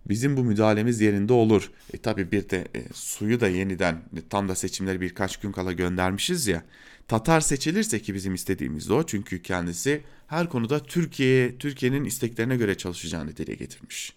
[0.08, 1.70] bizim bu müdahalemiz yerinde olur.
[1.92, 5.72] E tabi bir de e, suyu da yeniden e, tam da seçimleri birkaç gün kala
[5.72, 6.62] göndermişiz ya.
[7.08, 13.36] Tatar seçilirse ki bizim istediğimiz o çünkü kendisi her konuda Türkiye Türkiye'nin isteklerine göre çalışacağını
[13.36, 14.12] dile getirmiş.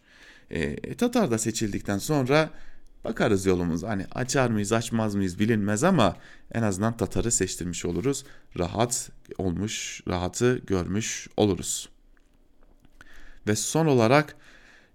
[0.52, 2.50] E, Tatar da seçildikten sonra
[3.04, 3.84] bakarız yolumuz.
[3.84, 6.18] Hani açar mıyız açmaz mıyız bilinmez ama
[6.54, 8.26] en azından Tatar'ı seçtirmiş oluruz.
[8.60, 11.90] Rahat olmuş, rahatı görmüş oluruz.
[13.48, 14.36] Ve son olarak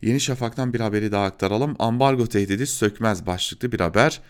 [0.02, 1.76] Yeni Şafak'tan bir haberi daha aktaralım.
[1.78, 4.20] Ambargo tehdidi sökmez başlıklı bir haber.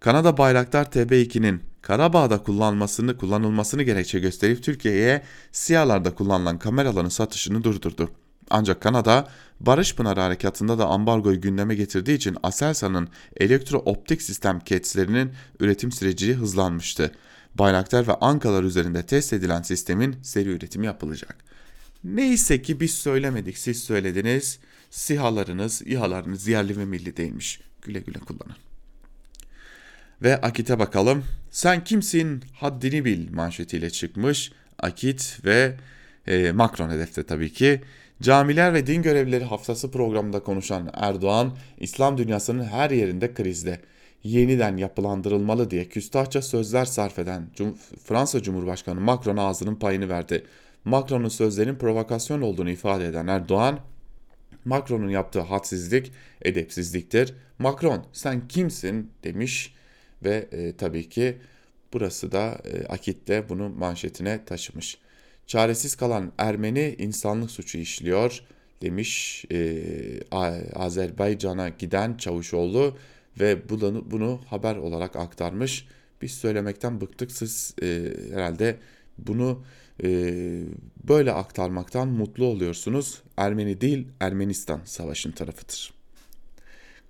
[0.00, 8.10] Kanada Bayraktar TB2'nin Karabağ'da kullanılmasını kullanılmasını gerekçe gösterip Türkiye'ye SİHA'larda kullanılan kameraların satışını durdurdu.
[8.50, 9.28] Ancak Kanada
[9.60, 13.08] Barış Pınarı Harekatı'nda da ambargoyu gündeme getirdiği için Aselsan'ın
[13.40, 17.12] elektro-optik sistem ketslerinin üretim süreci hızlanmıştı.
[17.54, 21.36] Bayraktar ve Ankalar üzerinde test edilen sistemin seri üretimi yapılacak.
[22.04, 24.58] Neyse ki biz söylemedik siz söylediniz.
[24.90, 27.60] SİHA'larınız, İHA'larınız yerli ve milli değilmiş.
[27.82, 28.69] Güle güle kullanın.
[30.22, 31.24] Ve Akit'e bakalım.
[31.50, 34.52] Sen kimsin haddini bil manşetiyle çıkmış.
[34.78, 35.76] Akit ve
[36.26, 37.80] e, Macron hedefte tabii ki.
[38.22, 43.80] Camiler ve din görevlileri haftası programında konuşan Erdoğan, İslam dünyasının her yerinde krizde.
[44.24, 50.44] Yeniden yapılandırılmalı diye küstahça sözler sarf eden Cum Fransa Cumhurbaşkanı Macron'a ağzının payını verdi.
[50.84, 53.78] Macron'un sözlerinin provokasyon olduğunu ifade eden Erdoğan,
[54.64, 57.34] Macron'un yaptığı hadsizlik edepsizliktir.
[57.58, 59.74] Macron sen kimsin demiş
[60.24, 61.38] ve e, tabii ki
[61.92, 64.98] burası da e, Akit de bunu manşetine taşımış.
[65.46, 68.42] Çaresiz kalan Ermeni insanlık suçu işliyor
[68.82, 69.82] demiş e,
[70.74, 72.96] Azerbaycan'a giden Çavuşoğlu
[73.40, 75.86] ve bunu, bunu haber olarak aktarmış.
[76.22, 78.76] Biz söylemekten bıktık siz e, herhalde
[79.18, 79.64] bunu
[80.02, 80.08] e,
[81.08, 83.22] böyle aktarmaktan mutlu oluyorsunuz.
[83.36, 85.99] Ermeni değil Ermenistan savaşın tarafıdır.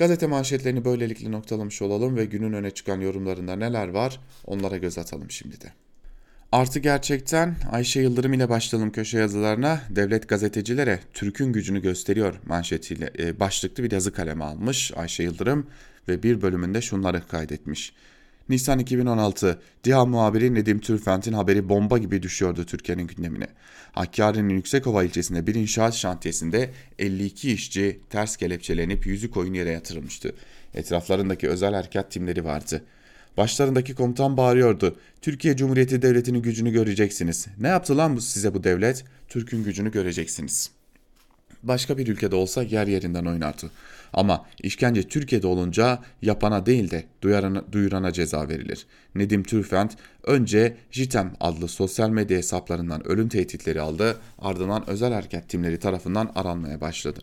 [0.01, 5.31] Gazete manşetlerini böylelikle noktalamış olalım ve günün öne çıkan yorumlarında neler var onlara göz atalım
[5.31, 5.73] şimdi de.
[6.53, 9.81] Artı gerçekten Ayşe Yıldırım ile başlayalım köşe yazılarına.
[9.91, 15.67] Devlet gazetecilere Türk'ün gücünü gösteriyor manşetiyle e, başlıklı bir yazı kaleme almış Ayşe Yıldırım
[16.09, 17.93] ve bir bölümünde şunları kaydetmiş.
[18.51, 23.47] Nisan 2016 DİHA muhabiri Nedim Türfent'in haberi bomba gibi düşüyordu Türkiye'nin gündemine.
[23.93, 30.35] Hakkari'nin Yüksekova ilçesinde bir inşaat şantiyesinde 52 işçi ters kelepçelenip yüzü koyun yere yatırılmıştı.
[30.75, 32.85] Etraflarındaki özel harekat timleri vardı.
[33.37, 34.97] Başlarındaki komutan bağırıyordu.
[35.23, 37.47] Türkiye Cumhuriyeti Devleti'nin gücünü göreceksiniz.
[37.61, 39.05] Ne yaptı lan bu size bu devlet?
[39.29, 40.71] Türk'ün gücünü göreceksiniz.
[41.63, 43.71] Başka bir ülkede olsa yer yerinden oynardı.
[44.13, 48.87] Ama işkence Türkiye'de olunca yapana değil de duyarana, duyurana ceza verilir.
[49.15, 55.79] Nedim Türfent önce JITEM adlı sosyal medya hesaplarından ölüm tehditleri aldı ardından özel hareket timleri
[55.79, 57.21] tarafından aranmaya başladı.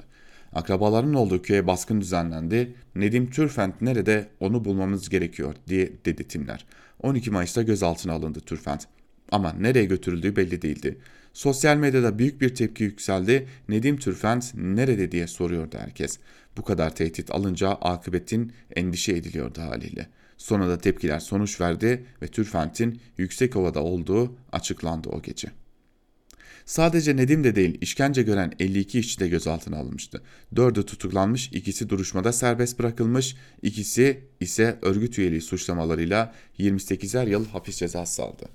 [0.54, 2.76] Akrabaların olduğu köye baskın düzenlendi.
[2.96, 6.66] Nedim Türfent nerede onu bulmamız gerekiyor diye dedi timler.
[7.02, 8.88] 12 Mayıs'ta gözaltına alındı Türfent.
[9.32, 10.98] Ama nereye götürüldüğü belli değildi.
[11.38, 13.48] Sosyal medyada büyük bir tepki yükseldi.
[13.70, 16.20] Nedim Türfent nerede diye soruyordu herkes.
[16.58, 20.08] Bu kadar tehdit alınca akıbetin endişe ediliyordu haliyle.
[20.38, 25.48] Sonra da tepkiler sonuç verdi ve Türfent'in Yüksekova'da olduğu açıklandı o gece.
[26.66, 30.22] Sadece Nedim de değil işkence gören 52 işçi de gözaltına alınmıştı.
[30.56, 38.24] Dördü tutuklanmış, ikisi duruşmada serbest bırakılmış, ikisi ise örgüt üyeliği suçlamalarıyla 28'er yıl hapis cezası
[38.24, 38.50] aldı.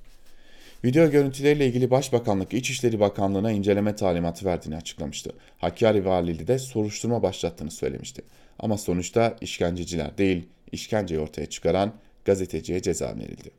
[0.84, 5.32] Video görüntüleriyle ilgili Başbakanlık İçişleri Bakanlığı'na inceleme talimatı verdiğini açıklamıştı.
[5.58, 8.22] Hakkari Valiliği de soruşturma başlattığını söylemişti.
[8.58, 11.92] Ama sonuçta işkenceciler değil, işkenceyi ortaya çıkaran
[12.24, 13.50] gazeteciye ceza verildi.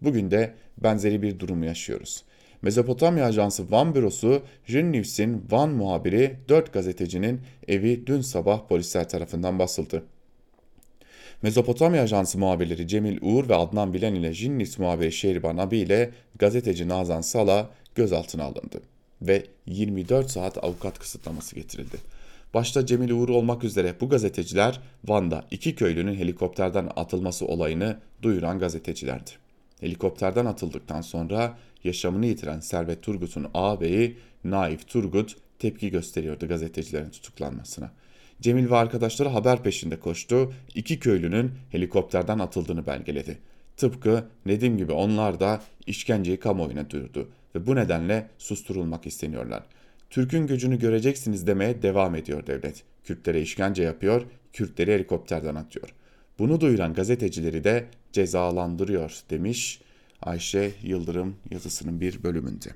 [0.00, 2.24] Bugün de benzeri bir durumu yaşıyoruz.
[2.62, 9.58] Mezopotamya Ajansı Van Bürosu, Jün News'in Van muhabiri 4 gazetecinin evi dün sabah polisler tarafından
[9.58, 10.04] basıldı.
[11.42, 16.88] Mezopotamya Ajansı muhabirleri Cemil Uğur ve Adnan Bilen ile Jinnis muhabiri Şehriban Abi ile gazeteci
[16.88, 18.80] Nazan Sala gözaltına alındı
[19.22, 21.96] ve 24 saat avukat kısıtlaması getirildi.
[22.54, 29.30] Başta Cemil Uğur olmak üzere bu gazeteciler Van'da iki köylünün helikopterden atılması olayını duyuran gazetecilerdi.
[29.80, 37.90] Helikopterden atıldıktan sonra yaşamını yitiren Servet Turgut'un ağabeyi Naif Turgut tepki gösteriyordu gazetecilerin tutuklanmasına.
[38.42, 43.38] Cemil ve arkadaşları haber peşinde koştu, iki köylünün helikopterden atıldığını belgeledi.
[43.76, 49.62] Tıpkı Nedim gibi onlar da işkenceyi kamuoyuna duyurdu ve bu nedenle susturulmak isteniyorlar.
[50.10, 52.82] Türk'ün gücünü göreceksiniz demeye devam ediyor devlet.
[53.04, 55.94] Kürtlere işkence yapıyor, Kürtleri helikopterden atıyor.
[56.38, 59.80] Bunu duyuran gazetecileri de cezalandırıyor demiş
[60.22, 62.68] Ayşe Yıldırım yazısının bir bölümünde.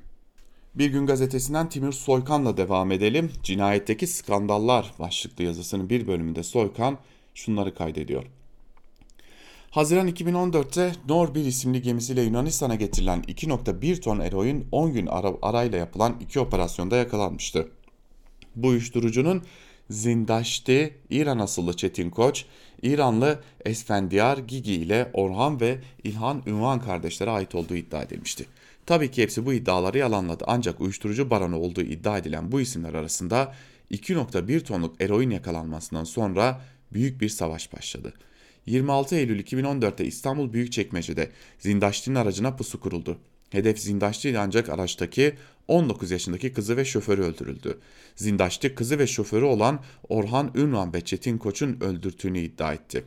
[0.78, 3.32] Bir gün gazetesinden Timur Soykan'la devam edelim.
[3.42, 6.98] Cinayetteki skandallar başlıklı yazısının bir bölümünde Soykan
[7.34, 8.24] şunları kaydediyor.
[9.70, 15.78] Haziran 2014'te Nor 1 isimli gemisiyle Yunanistan'a getirilen 2.1 ton eroin 10 gün ara arayla
[15.78, 17.68] yapılan iki operasyonda yakalanmıştı.
[18.56, 19.42] Bu uyuşturucunun
[19.90, 22.44] Zindaşti, İran asıllı Çetin Koç,
[22.82, 28.46] İranlı Esfendiyar Gigi ile Orhan ve İlhan Ünvan kardeşlere ait olduğu iddia edilmişti.
[28.86, 33.54] Tabii ki hepsi bu iddiaları yalanladı ancak uyuşturucu baronu olduğu iddia edilen bu isimler arasında
[33.90, 36.60] 2.1 tonluk eroin yakalanmasından sonra
[36.92, 38.12] büyük bir savaş başladı.
[38.66, 43.18] 26 Eylül 2014'te İstanbul Büyükçekmece'de Zindaşti'nin aracına pusu kuruldu.
[43.50, 45.34] Hedef Zindaşti ancak araçtaki
[45.68, 47.78] 19 yaşındaki kızı ve şoförü öldürüldü.
[48.16, 53.04] Zindaşti kızı ve şoförü olan Orhan Ünvan ve Çetin Koç'un öldürttüğünü iddia etti.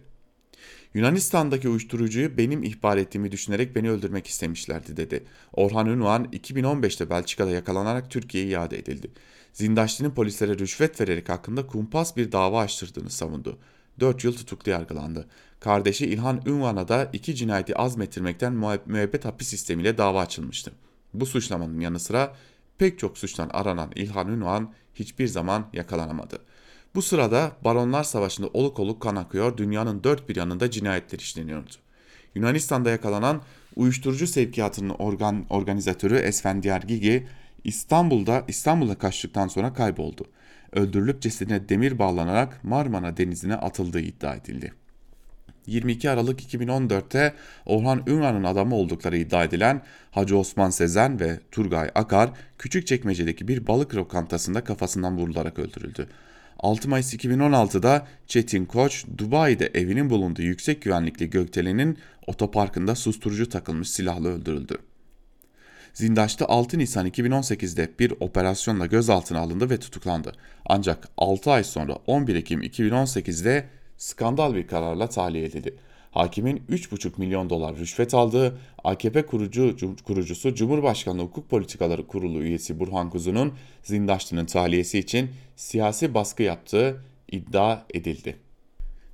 [0.94, 5.24] Yunanistan'daki uyuşturucuyu benim ihbar ettiğimi düşünerek beni öldürmek istemişlerdi dedi.
[5.54, 9.12] Orhan Ünvan 2015'te Belçika'da yakalanarak Türkiye'ye iade edildi.
[9.54, 13.58] Zindaşti'nin polislere rüşvet vererek hakkında kumpas bir dava açtırdığını savundu.
[14.00, 15.28] 4 yıl tutuklu yargılandı.
[15.60, 18.54] Kardeşi İlhan Ünvan'a da iki cinayeti azmettirmekten
[18.86, 20.72] müebbet hapis sistemiyle dava açılmıştı.
[21.14, 22.36] Bu suçlamanın yanı sıra
[22.78, 26.40] pek çok suçtan aranan İlhan Ünvan hiçbir zaman yakalanamadı.
[26.96, 31.70] Bu sırada Baronlar Savaşı'nda oluk oluk kan akıyor, dünyanın dört bir yanında cinayetler işleniyordu.
[32.36, 33.42] Yunanistan'da yakalanan
[33.76, 37.28] uyuşturucu sevkiyatının organ, organizatörü Esfendiyar Gigi
[37.64, 40.26] İstanbul'da İstanbul'a kaçtıktan sonra kayboldu.
[40.72, 44.74] Öldürülüp cesedine demir bağlanarak Marmara Denizi'ne atıldığı iddia edildi.
[45.66, 47.34] 22 Aralık 2014'te
[47.66, 49.82] Orhan Ünvan'ın adamı oldukları iddia edilen
[50.12, 56.08] Hacı Osman Sezen ve Turgay Akar Küçükçekmece'deki bir balık lokantasında kafasından vurularak öldürüldü.
[56.60, 61.98] 6 Mayıs 2016'da Çetin Koç, Dubai'de evinin bulunduğu yüksek güvenlikli gökdelenin
[62.28, 64.78] otoparkında susturucu takılmış silahla öldürüldü.
[65.94, 70.32] Zindaş'ta 6 Nisan 2018'de bir operasyonla gözaltına alındı ve tutuklandı.
[70.66, 73.66] Ancak 6 ay sonra 11 Ekim 2018'de
[73.98, 75.76] skandal bir kararla tahliye edildi.
[76.12, 83.10] Hakimin 3,5 milyon dolar rüşvet aldığı AKP kurucu, kurucusu Cumhurbaşkanlığı Hukuk Politikaları Kurulu üyesi Burhan
[83.10, 83.54] Kuzu'nun
[83.84, 88.36] Zindaşlı'nın tahliyesi için siyasi baskı yaptığı iddia edildi.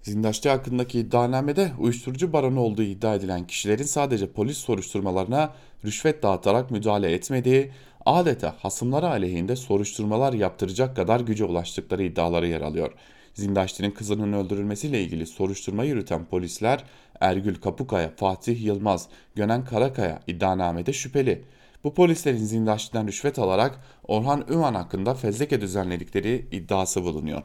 [0.01, 5.53] Zindaşlı hakkındaki iddianamede uyuşturucu baronu olduğu iddia edilen kişilerin sadece polis soruşturmalarına
[5.85, 7.71] rüşvet dağıtarak müdahale etmediği,
[8.05, 12.91] adeta hasımları aleyhinde soruşturmalar yaptıracak kadar güce ulaştıkları iddiaları yer alıyor.
[13.36, 16.83] Zindaşti'nin kızının öldürülmesiyle ilgili soruşturma yürüten polisler
[17.21, 21.43] Ergül Kapukaya, Fatih Yılmaz, Gönen Karakaya iddianamede şüpheli.
[21.83, 27.43] Bu polislerin Zindaşti'den rüşvet alarak Orhan Üman hakkında fezleke düzenledikleri iddiası bulunuyor.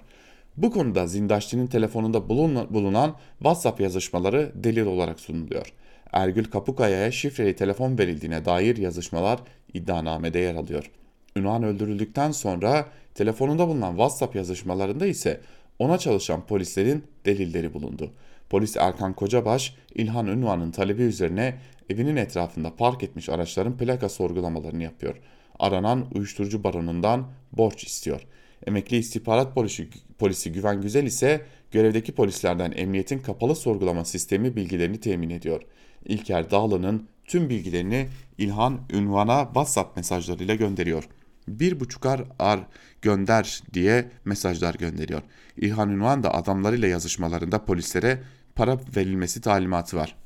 [0.56, 5.72] Bu konuda Zindaşti'nin telefonunda bulunan WhatsApp yazışmaları delil olarak sunuluyor.
[6.12, 9.40] Ergül Kapukaya'ya şifreli telefon verildiğine dair yazışmalar
[9.74, 10.90] iddianamede yer alıyor.
[11.36, 15.40] Ünvan öldürüldükten sonra telefonunda bulunan WhatsApp yazışmalarında ise
[15.80, 18.10] ona çalışan polislerin delilleri bulundu.
[18.50, 21.58] Polis Erkan Kocabaş, İlhan Ünvan'ın talebi üzerine
[21.90, 25.16] evinin etrafında park etmiş araçların plaka sorgulamalarını yapıyor.
[25.58, 28.26] Aranan uyuşturucu baronundan borç istiyor.
[28.66, 35.30] Emekli istihbarat polisi, polisi Güven Güzel ise görevdeki polislerden emniyetin kapalı sorgulama sistemi bilgilerini temin
[35.30, 35.62] ediyor.
[36.04, 38.08] İlker Dağlı'nın tüm bilgilerini
[38.38, 41.08] İlhan Ünvan'a WhatsApp mesajlarıyla gönderiyor.
[41.48, 42.60] Bir buçukar ar
[43.02, 45.22] gönder diye mesajlar gönderiyor.
[45.56, 48.22] İlhan Ünvan da adamlarıyla yazışmalarında polislere
[48.54, 50.16] para verilmesi talimatı var.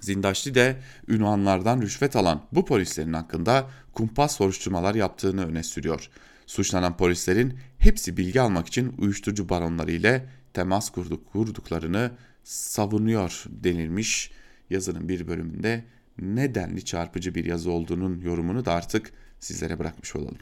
[0.00, 0.76] Zindaşlı de
[1.08, 6.10] ünvanlardan rüşvet alan bu polislerin hakkında kumpas soruşturmalar yaptığını öne sürüyor.
[6.46, 12.10] Suçlanan polislerin hepsi bilgi almak için uyuşturucu baronları ile temas kurduk, kurduklarını
[12.44, 14.30] savunuyor denilmiş
[14.70, 15.84] yazının bir bölümünde
[16.18, 20.38] nedenli çarpıcı bir yazı olduğunun yorumunu da artık sizlere bırakmış olalım.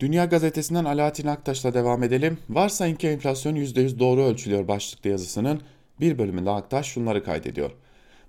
[0.00, 2.38] Dünya Gazetesi'nden Alaaddin Aktaş'la devam edelim.
[2.50, 5.60] Varsayın ki enflasyon %100 doğru ölçülüyor başlıklı yazısının
[6.00, 7.70] bir bölümünde Aktaş şunları kaydediyor.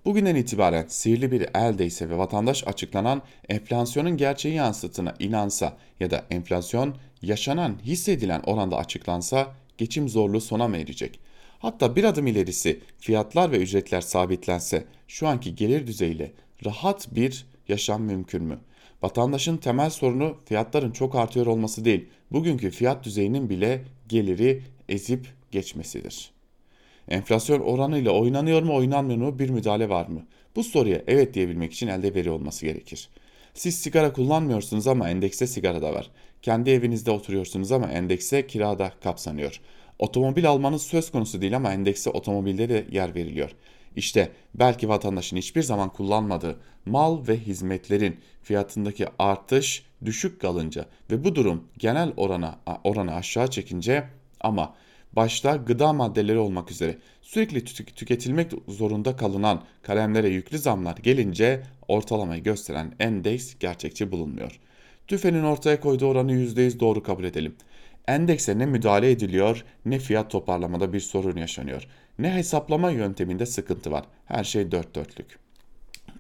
[0.05, 6.95] Bugünden itibaren sihirli bir eldeyse ve vatandaş açıklanan enflasyonun gerçeği yansıtına inansa ya da enflasyon
[7.22, 11.20] yaşanan hissedilen oranda açıklansa geçim zorluğu sona mı erecek?
[11.59, 16.32] Hatta bir adım ilerisi fiyatlar ve ücretler sabitlense şu anki gelir düzeyiyle
[16.66, 18.59] rahat bir yaşam mümkün mü?
[19.04, 26.32] Vatandaşın temel sorunu fiyatların çok artıyor olması değil, bugünkü fiyat düzeyinin bile geliri ezip geçmesidir.
[27.08, 30.26] Enflasyon oranıyla oynanıyor mu oynanmıyor mu bir müdahale var mı?
[30.56, 33.10] Bu soruya evet diyebilmek için elde veri olması gerekir.
[33.54, 36.10] Siz sigara kullanmıyorsunuz ama endekste sigara da var.
[36.41, 39.62] Kendi evinizde oturuyorsunuz ama endekse kirada kapsanıyor.
[39.99, 43.52] Otomobil almanız söz konusu değil ama endekse otomobilde de yer veriliyor.
[43.95, 51.35] İşte belki vatandaşın hiçbir zaman kullanmadığı mal ve hizmetlerin fiyatındaki artış düşük kalınca ve bu
[51.35, 54.03] durum genel orana oranı aşağı çekince
[54.41, 54.75] ama
[55.13, 57.65] başta gıda maddeleri olmak üzere sürekli
[57.95, 64.59] tüketilmek zorunda kalınan kalemlere yüklü zamlar gelince ortalamayı gösteren endeks gerçekçi bulunmuyor.
[65.07, 67.55] TÜFE'nin ortaya koyduğu oranı %100 doğru kabul edelim.
[68.07, 71.87] Endekse ne müdahale ediliyor ne fiyat toparlamada bir sorun yaşanıyor.
[72.20, 74.05] Ne hesaplama yönteminde sıkıntı var.
[74.26, 75.39] Her şey dört dörtlük.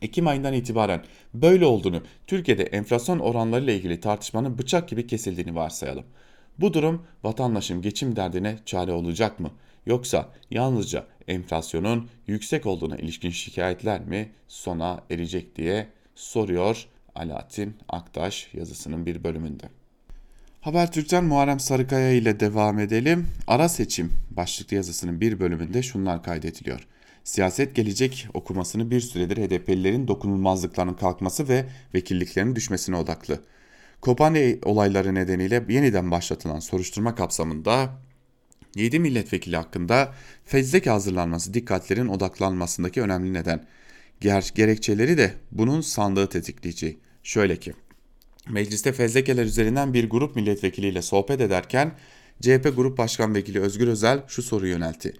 [0.01, 6.05] Ekim ayından itibaren böyle olduğunu, Türkiye'de enflasyon oranlarıyla ilgili tartışmanın bıçak gibi kesildiğini varsayalım.
[6.59, 9.51] Bu durum vatandaşın geçim derdine çare olacak mı?
[9.85, 19.05] Yoksa yalnızca enflasyonun yüksek olduğuna ilişkin şikayetler mi sona erecek diye soruyor Alaaddin Aktaş yazısının
[19.05, 19.80] bir bölümünde.
[20.61, 23.27] Habertürk'ten Muharrem Sarıkaya ile devam edelim.
[23.47, 26.87] Ara seçim başlıklı yazısının bir bölümünde şunlar kaydediliyor.
[27.23, 33.39] Siyaset gelecek okumasını bir süredir HDP'lilerin dokunulmazlıklarının kalkması ve vekilliklerinin düşmesine odaklı.
[34.01, 37.89] Kobane olayları nedeniyle yeniden başlatılan soruşturma kapsamında
[38.75, 40.13] 7 milletvekili hakkında
[40.45, 43.65] fezleke hazırlanması dikkatlerin odaklanmasındaki önemli neden.
[44.19, 46.97] Ger gerekçeleri de bunun sandığı tetikleyici.
[47.23, 47.73] Şöyle ki,
[48.49, 51.91] mecliste fezlekeler üzerinden bir grup milletvekiliyle sohbet ederken
[52.41, 55.13] CHP Grup Başkan Vekili Özgür Özel şu soruyu yöneltti.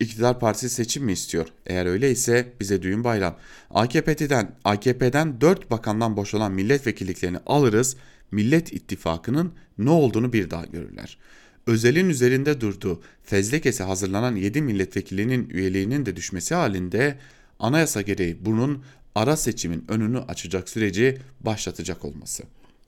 [0.00, 1.46] İktidar partisi seçim mi istiyor?
[1.66, 3.36] Eğer öyleyse bize düğün bayram.
[3.70, 7.96] AKP'den AKP'den 4 bakandan boşalan milletvekilliklerini alırız
[8.30, 11.18] Millet İttifakı'nın ne olduğunu bir daha görürler.
[11.66, 17.18] Özel'in üzerinde durduğu fezlekesi hazırlanan 7 milletvekilinin üyeliğinin de düşmesi halinde
[17.58, 22.42] anayasa gereği bunun ara seçimin önünü açacak süreci başlatacak olması.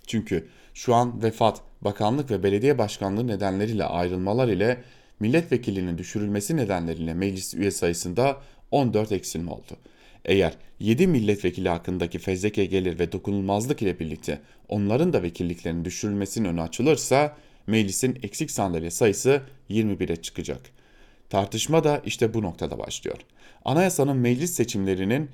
[0.07, 4.83] Çünkü şu an vefat, bakanlık ve belediye başkanlığı nedenleriyle ayrılmalar ile
[5.21, 8.37] milletvekilinin düşürülmesi nedenleriyle meclis üye sayısında
[8.71, 9.77] 14 eksilme oldu.
[10.25, 16.61] Eğer 7 milletvekili hakkındaki fezleke gelir ve dokunulmazlık ile birlikte onların da vekilliklerinin düşürülmesinin önü
[16.61, 17.37] açılırsa
[17.67, 20.61] meclisin eksik sandalye sayısı 21'e çıkacak.
[21.31, 23.19] Tartışma da işte bu noktada başlıyor.
[23.65, 25.31] Anayasanın meclis seçimlerinin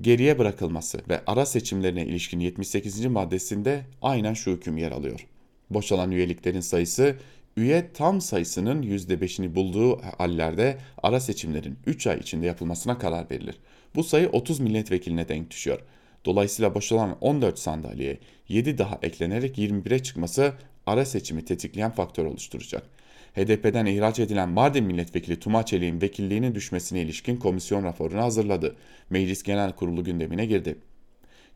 [0.00, 3.06] geriye bırakılması ve ara seçimlerine ilişkin 78.
[3.06, 5.26] maddesinde aynen şu hüküm yer alıyor.
[5.70, 7.16] Boşalan üyeliklerin sayısı
[7.56, 13.56] üye tam sayısının %5'ini bulduğu hallerde ara seçimlerin 3 ay içinde yapılmasına karar verilir.
[13.94, 15.78] Bu sayı 30 milletvekiline denk düşüyor.
[16.24, 18.18] Dolayısıyla boşalan 14 sandalyeye
[18.48, 20.52] 7 daha eklenerek 21'e çıkması
[20.86, 22.82] ara seçimi tetikleyen faktör oluşturacak.
[23.34, 28.76] HDP'den ihraç edilen Mardin Milletvekili Tuma Çelik'in vekilliğinin düşmesine ilişkin komisyon raporunu hazırladı.
[29.10, 30.78] Meclis Genel Kurulu gündemine girdi.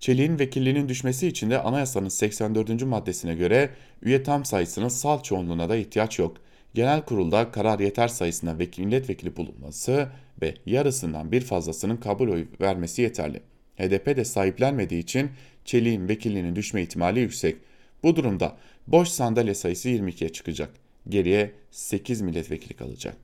[0.01, 2.83] Çelik'in vekilliğinin düşmesi için de anayasanın 84.
[2.83, 3.71] maddesine göre
[4.03, 6.37] üye tam sayısının salt çoğunluğuna da ihtiyaç yok.
[6.75, 10.09] Genel kurulda karar yeter sayısına vekil milletvekili bulunması
[10.43, 13.41] ve yarısından bir fazlasının kabul oyu vermesi yeterli.
[13.77, 15.31] HDP de sahiplenmediği için
[15.65, 17.57] Çelik'in vekilliğinin düşme ihtimali yüksek.
[18.03, 18.57] Bu durumda
[18.87, 20.88] boş sandalye sayısı 22'ye çıkacak.
[21.09, 23.17] Geriye 8 milletvekili kalacak.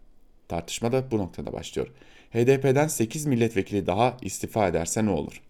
[0.49, 1.89] Tartışma da bu noktada başlıyor.
[2.30, 5.43] HDP'den 8 milletvekili daha istifa ederse ne olur?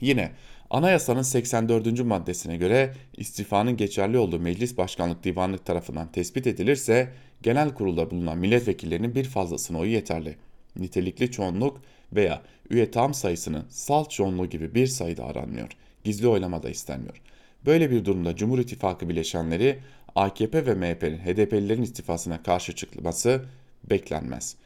[0.00, 0.32] Yine
[0.70, 2.04] anayasanın 84.
[2.04, 9.14] maddesine göre istifanın geçerli olduğu Meclis Başkanlık Divanlık tarafından tespit edilirse genel kurulda bulunan milletvekillerinin
[9.14, 10.36] bir fazlasına oyu yeterli.
[10.76, 11.80] Nitelikli çoğunluk
[12.12, 15.68] veya üye tam sayısının salt çoğunluğu gibi bir sayıda aranmıyor.
[16.04, 17.22] Gizli oylama da istenmiyor.
[17.66, 19.78] Böyle bir durumda Cumhur İttifakı bileşenleri
[20.18, 23.44] AKP ve MHP'nin HDP'lilerin istifasına karşı çıkması
[23.90, 24.56] beklenmez.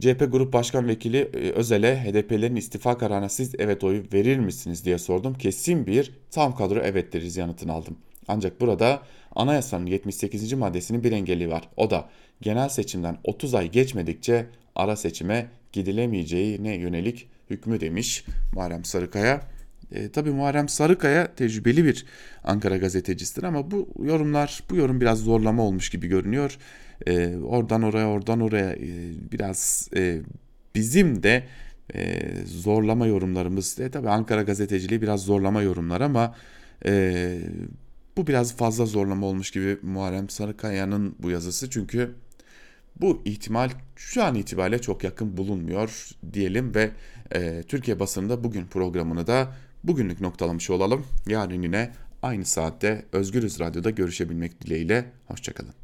[0.00, 4.98] CHP Grup Başkan Vekili e, Özel'e HDP'lerin istifa kararına siz evet oyu verir misiniz diye
[4.98, 5.34] sordum.
[5.34, 7.96] Kesin bir tam kadro evet deriz yanıtını aldım.
[8.28, 9.02] Ancak burada
[9.36, 10.52] anayasanın 78.
[10.52, 11.68] maddesinin bir engeli var.
[11.76, 12.08] O da
[12.40, 18.24] genel seçimden 30 ay geçmedikçe ara seçime gidilemeyeceğine yönelik hükmü demiş
[18.54, 19.40] Muharrem Sarıkaya.
[19.92, 22.06] E, tabii Muharrem Sarıkaya tecrübeli bir
[22.44, 26.58] Ankara gazetecisidir ama bu yorumlar, bu yorum biraz zorlama olmuş gibi görünüyor.
[27.06, 30.20] E, oradan oraya, oradan oraya e, biraz e,
[30.74, 31.46] bizim de
[31.94, 33.80] e, zorlama yorumlarımız.
[33.80, 36.34] E, tabii Ankara gazeteciliği biraz zorlama yorumlar ama
[36.86, 37.38] e,
[38.16, 41.70] bu biraz fazla zorlama olmuş gibi Muharrem Sarıkaya'nın bu yazısı.
[41.70, 42.14] Çünkü
[43.00, 46.90] bu ihtimal şu an itibariyle çok yakın bulunmuyor diyelim ve
[47.34, 49.54] e, Türkiye basında bugün programını da
[49.84, 51.06] bugünlük noktalamış olalım.
[51.26, 55.12] Yarın yine aynı saatte Özgürüz Radyo'da görüşebilmek dileğiyle.
[55.26, 55.79] Hoşçakalın.